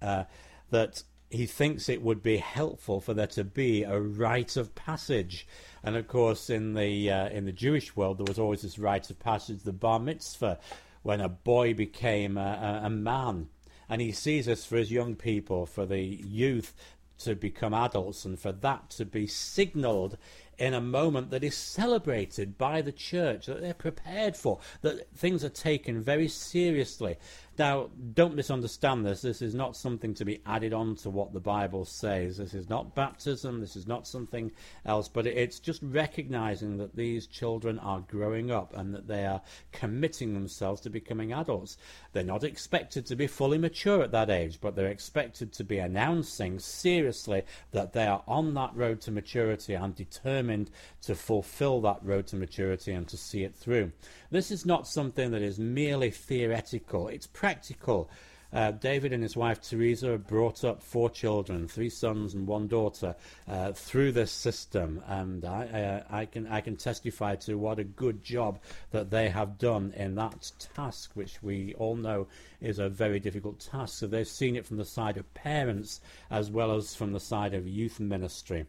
uh, 0.00 0.24
that 0.70 1.02
he 1.30 1.46
thinks 1.46 1.88
it 1.88 2.02
would 2.02 2.22
be 2.22 2.36
helpful 2.36 3.00
for 3.00 3.14
there 3.14 3.26
to 3.26 3.44
be 3.44 3.82
a 3.82 4.00
rite 4.00 4.56
of 4.56 4.74
passage. 4.74 5.46
And 5.82 5.96
of 5.96 6.06
course, 6.08 6.50
in 6.50 6.74
the 6.74 7.10
uh, 7.10 7.28
in 7.28 7.44
the 7.44 7.52
Jewish 7.52 7.96
world, 7.96 8.18
there 8.18 8.26
was 8.26 8.38
always 8.38 8.62
this 8.62 8.78
rite 8.78 9.10
of 9.10 9.18
passage, 9.18 9.62
the 9.62 9.72
bar 9.72 9.98
mitzvah, 9.98 10.58
when 11.02 11.20
a 11.20 11.28
boy 11.28 11.74
became 11.74 12.36
a, 12.36 12.80
a, 12.84 12.90
man. 12.90 13.48
And 13.88 14.00
he 14.00 14.10
sees 14.10 14.46
this 14.46 14.64
for 14.64 14.76
his 14.76 14.90
young 14.90 15.14
people, 15.14 15.66
for 15.66 15.86
the 15.86 16.00
youth 16.00 16.74
to 17.18 17.36
become 17.36 17.72
adults, 17.72 18.24
and 18.24 18.38
for 18.38 18.52
that 18.52 18.90
to 18.90 19.04
be 19.04 19.26
signalled 19.26 20.18
in 20.58 20.74
a 20.74 20.80
moment 20.80 21.30
that 21.30 21.44
is 21.44 21.56
celebrated 21.56 22.58
by 22.58 22.82
the 22.82 22.92
church, 22.92 23.46
that 23.46 23.60
they're 23.60 23.74
prepared 23.74 24.36
for, 24.36 24.58
that 24.82 25.08
things 25.14 25.44
are 25.44 25.50
taken 25.50 26.00
very 26.00 26.28
seriously. 26.28 27.16
Now, 27.58 27.88
don't 28.14 28.34
misunderstand 28.34 29.06
this. 29.06 29.22
This 29.22 29.40
is 29.40 29.54
not 29.54 29.76
something 29.76 30.12
to 30.14 30.24
be 30.24 30.42
added 30.44 30.72
on 30.72 30.96
to 30.96 31.10
what 31.10 31.32
the 31.32 31.40
Bible 31.40 31.84
says. 31.84 32.36
This 32.36 32.52
is 32.52 32.68
not 32.68 32.94
baptism. 32.94 33.60
This 33.60 33.76
is 33.76 33.86
not 33.86 34.06
something 34.06 34.52
else. 34.84 35.08
But 35.08 35.26
it's 35.26 35.58
just 35.58 35.82
recognizing 35.82 36.76
that 36.78 36.96
these 36.96 37.26
children 37.26 37.78
are 37.78 38.00
growing 38.00 38.50
up 38.50 38.76
and 38.76 38.94
that 38.94 39.08
they 39.08 39.24
are 39.24 39.40
committing 39.72 40.34
themselves 40.34 40.80
to 40.82 40.90
becoming 40.90 41.32
adults. 41.32 41.78
They're 42.12 42.24
not 42.24 42.44
expected 42.44 43.06
to 43.06 43.16
be 43.16 43.26
fully 43.26 43.58
mature 43.58 44.02
at 44.02 44.12
that 44.12 44.30
age, 44.30 44.58
but 44.60 44.76
they're 44.76 44.86
expected 44.86 45.52
to 45.54 45.64
be 45.64 45.78
announcing 45.78 46.58
seriously 46.58 47.42
that 47.72 47.92
they 47.92 48.06
are 48.06 48.22
on 48.26 48.54
that 48.54 48.74
road 48.74 49.00
to 49.02 49.10
maturity 49.10 49.74
and 49.74 49.94
determined 49.94 50.70
to 51.02 51.14
fulfill 51.14 51.80
that 51.82 52.00
road 52.02 52.26
to 52.28 52.36
maturity 52.36 52.92
and 52.92 53.08
to 53.08 53.16
see 53.16 53.44
it 53.44 53.54
through. 53.54 53.92
This 54.30 54.50
is 54.50 54.66
not 54.66 54.88
something 54.88 55.30
that 55.30 55.42
is 55.42 55.58
merely 55.58 56.10
theoretical. 56.10 57.08
It's 57.08 57.26
practical. 57.26 58.10
Uh, 58.52 58.70
David 58.70 59.12
and 59.12 59.22
his 59.22 59.36
wife 59.36 59.60
Teresa 59.60 60.18
brought 60.18 60.64
up 60.64 60.82
four 60.82 61.10
children, 61.10 61.68
three 61.68 61.90
sons 61.90 62.32
and 62.34 62.46
one 62.46 62.68
daughter, 62.68 63.14
uh, 63.48 63.72
through 63.72 64.12
this 64.12 64.30
system, 64.30 65.02
and 65.06 65.44
I, 65.44 65.66
uh, 65.66 66.02
I, 66.08 66.24
can 66.26 66.46
I 66.46 66.60
can 66.60 66.76
testify 66.76 67.34
to 67.36 67.58
what 67.58 67.78
a 67.78 67.84
good 67.84 68.22
job 68.22 68.60
that 68.92 69.10
they 69.10 69.28
have 69.28 69.58
done 69.58 69.92
in 69.96 70.14
that 70.14 70.52
task, 70.74 71.10
which 71.14 71.42
we 71.42 71.74
all 71.74 71.96
know 71.96 72.28
is 72.60 72.78
a 72.78 72.88
very 72.88 73.18
difficult 73.18 73.60
task. 73.60 73.98
So 73.98 74.06
they've 74.06 74.26
seen 74.26 74.56
it 74.56 74.64
from 74.64 74.76
the 74.76 74.84
side 74.84 75.16
of 75.16 75.34
parents 75.34 76.00
as 76.30 76.50
well 76.50 76.74
as 76.74 76.94
from 76.94 77.12
the 77.12 77.20
side 77.20 77.52
of 77.52 77.66
youth 77.66 77.98
ministry. 78.00 78.66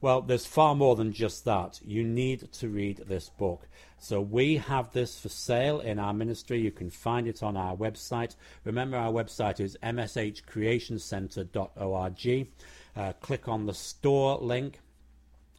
Well, 0.00 0.20
there's 0.20 0.44
far 0.44 0.74
more 0.74 0.96
than 0.96 1.14
just 1.14 1.46
that. 1.46 1.80
You 1.82 2.04
need 2.04 2.52
to 2.52 2.68
read 2.68 3.04
this 3.08 3.30
book. 3.30 3.66
So 4.04 4.20
we 4.20 4.58
have 4.58 4.92
this 4.92 5.18
for 5.18 5.30
sale 5.30 5.80
in 5.80 5.98
our 5.98 6.12
ministry. 6.12 6.60
You 6.60 6.70
can 6.70 6.90
find 6.90 7.26
it 7.26 7.42
on 7.42 7.56
our 7.56 7.74
website. 7.74 8.36
Remember, 8.64 8.98
our 8.98 9.10
website 9.10 9.60
is 9.60 9.78
mshcreationcenter.org. 9.82 12.48
Uh, 12.96 13.12
click 13.22 13.48
on 13.48 13.64
the 13.64 13.72
store 13.72 14.36
link 14.42 14.80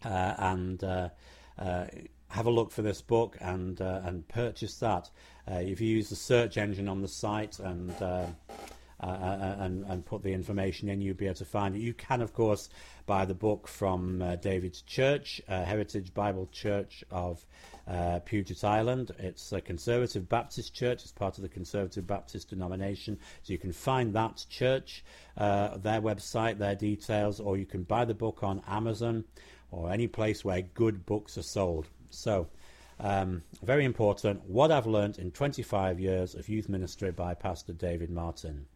uh, 0.03 0.35
and 0.37 0.83
uh, 0.83 1.09
uh, 1.57 1.85
have 2.27 2.45
a 2.45 2.51
look 2.51 2.69
for 2.69 2.83
this 2.83 3.01
book 3.01 3.35
and 3.41 3.81
uh, 3.81 4.01
and 4.03 4.27
purchase 4.27 4.77
that. 4.77 5.09
Uh, 5.49 5.55
if 5.55 5.81
you 5.81 5.87
use 5.87 6.09
the 6.09 6.15
search 6.15 6.59
engine 6.59 6.87
on 6.87 7.01
the 7.01 7.07
site 7.07 7.57
and 7.57 7.95
uh, 9.01 9.07
uh, 9.07 9.09
uh, 9.09 9.55
and, 9.59 9.85
and 9.85 10.05
put 10.05 10.23
the 10.23 10.31
information 10.31 10.87
in, 10.87 11.01
you'll 11.01 11.15
be 11.15 11.25
able 11.25 11.35
to 11.35 11.43
find 11.43 11.75
it. 11.75 11.79
You 11.79 11.93
can, 11.93 12.21
of 12.21 12.33
course, 12.33 12.69
buy 13.05 13.25
the 13.25 13.33
book 13.33 13.67
from 13.67 14.21
uh, 14.21 14.37
David's 14.37 14.81
Church, 14.81 15.41
uh, 15.49 15.65
Heritage 15.65 16.13
Bible 16.13 16.47
Church 16.51 17.03
of 17.11 17.45
uh, 17.89 18.19
Puget 18.19 18.63
Island. 18.63 19.11
It's 19.19 19.51
a 19.51 19.59
Conservative 19.59 20.29
Baptist 20.29 20.73
church, 20.73 21.03
it's 21.03 21.11
part 21.11 21.37
of 21.37 21.41
the 21.41 21.49
Conservative 21.49 22.07
Baptist 22.07 22.51
denomination. 22.51 23.19
So 23.43 23.51
you 23.51 23.59
can 23.59 23.73
find 23.73 24.13
that 24.13 24.45
church, 24.49 25.03
their 25.37 26.01
website, 26.01 26.57
their 26.57 26.75
details, 26.75 27.41
or 27.41 27.57
you 27.57 27.65
can 27.65 27.83
buy 27.83 28.05
the 28.05 28.13
book 28.13 28.43
on 28.43 28.61
Amazon 28.65 29.25
or 29.71 29.91
any 29.91 30.07
place 30.07 30.45
where 30.45 30.61
good 30.61 31.05
books 31.05 31.37
are 31.37 31.43
sold. 31.43 31.89
So, 32.11 32.47
um, 32.99 33.43
very 33.61 33.83
important. 33.83 34.45
What 34.47 34.71
I've 34.71 34.87
learned 34.87 35.19
in 35.19 35.31
25 35.31 35.99
years 35.99 36.33
of 36.33 36.47
youth 36.47 36.69
ministry 36.69 37.11
by 37.11 37.33
Pastor 37.33 37.73
David 37.73 38.09
Martin. 38.09 38.67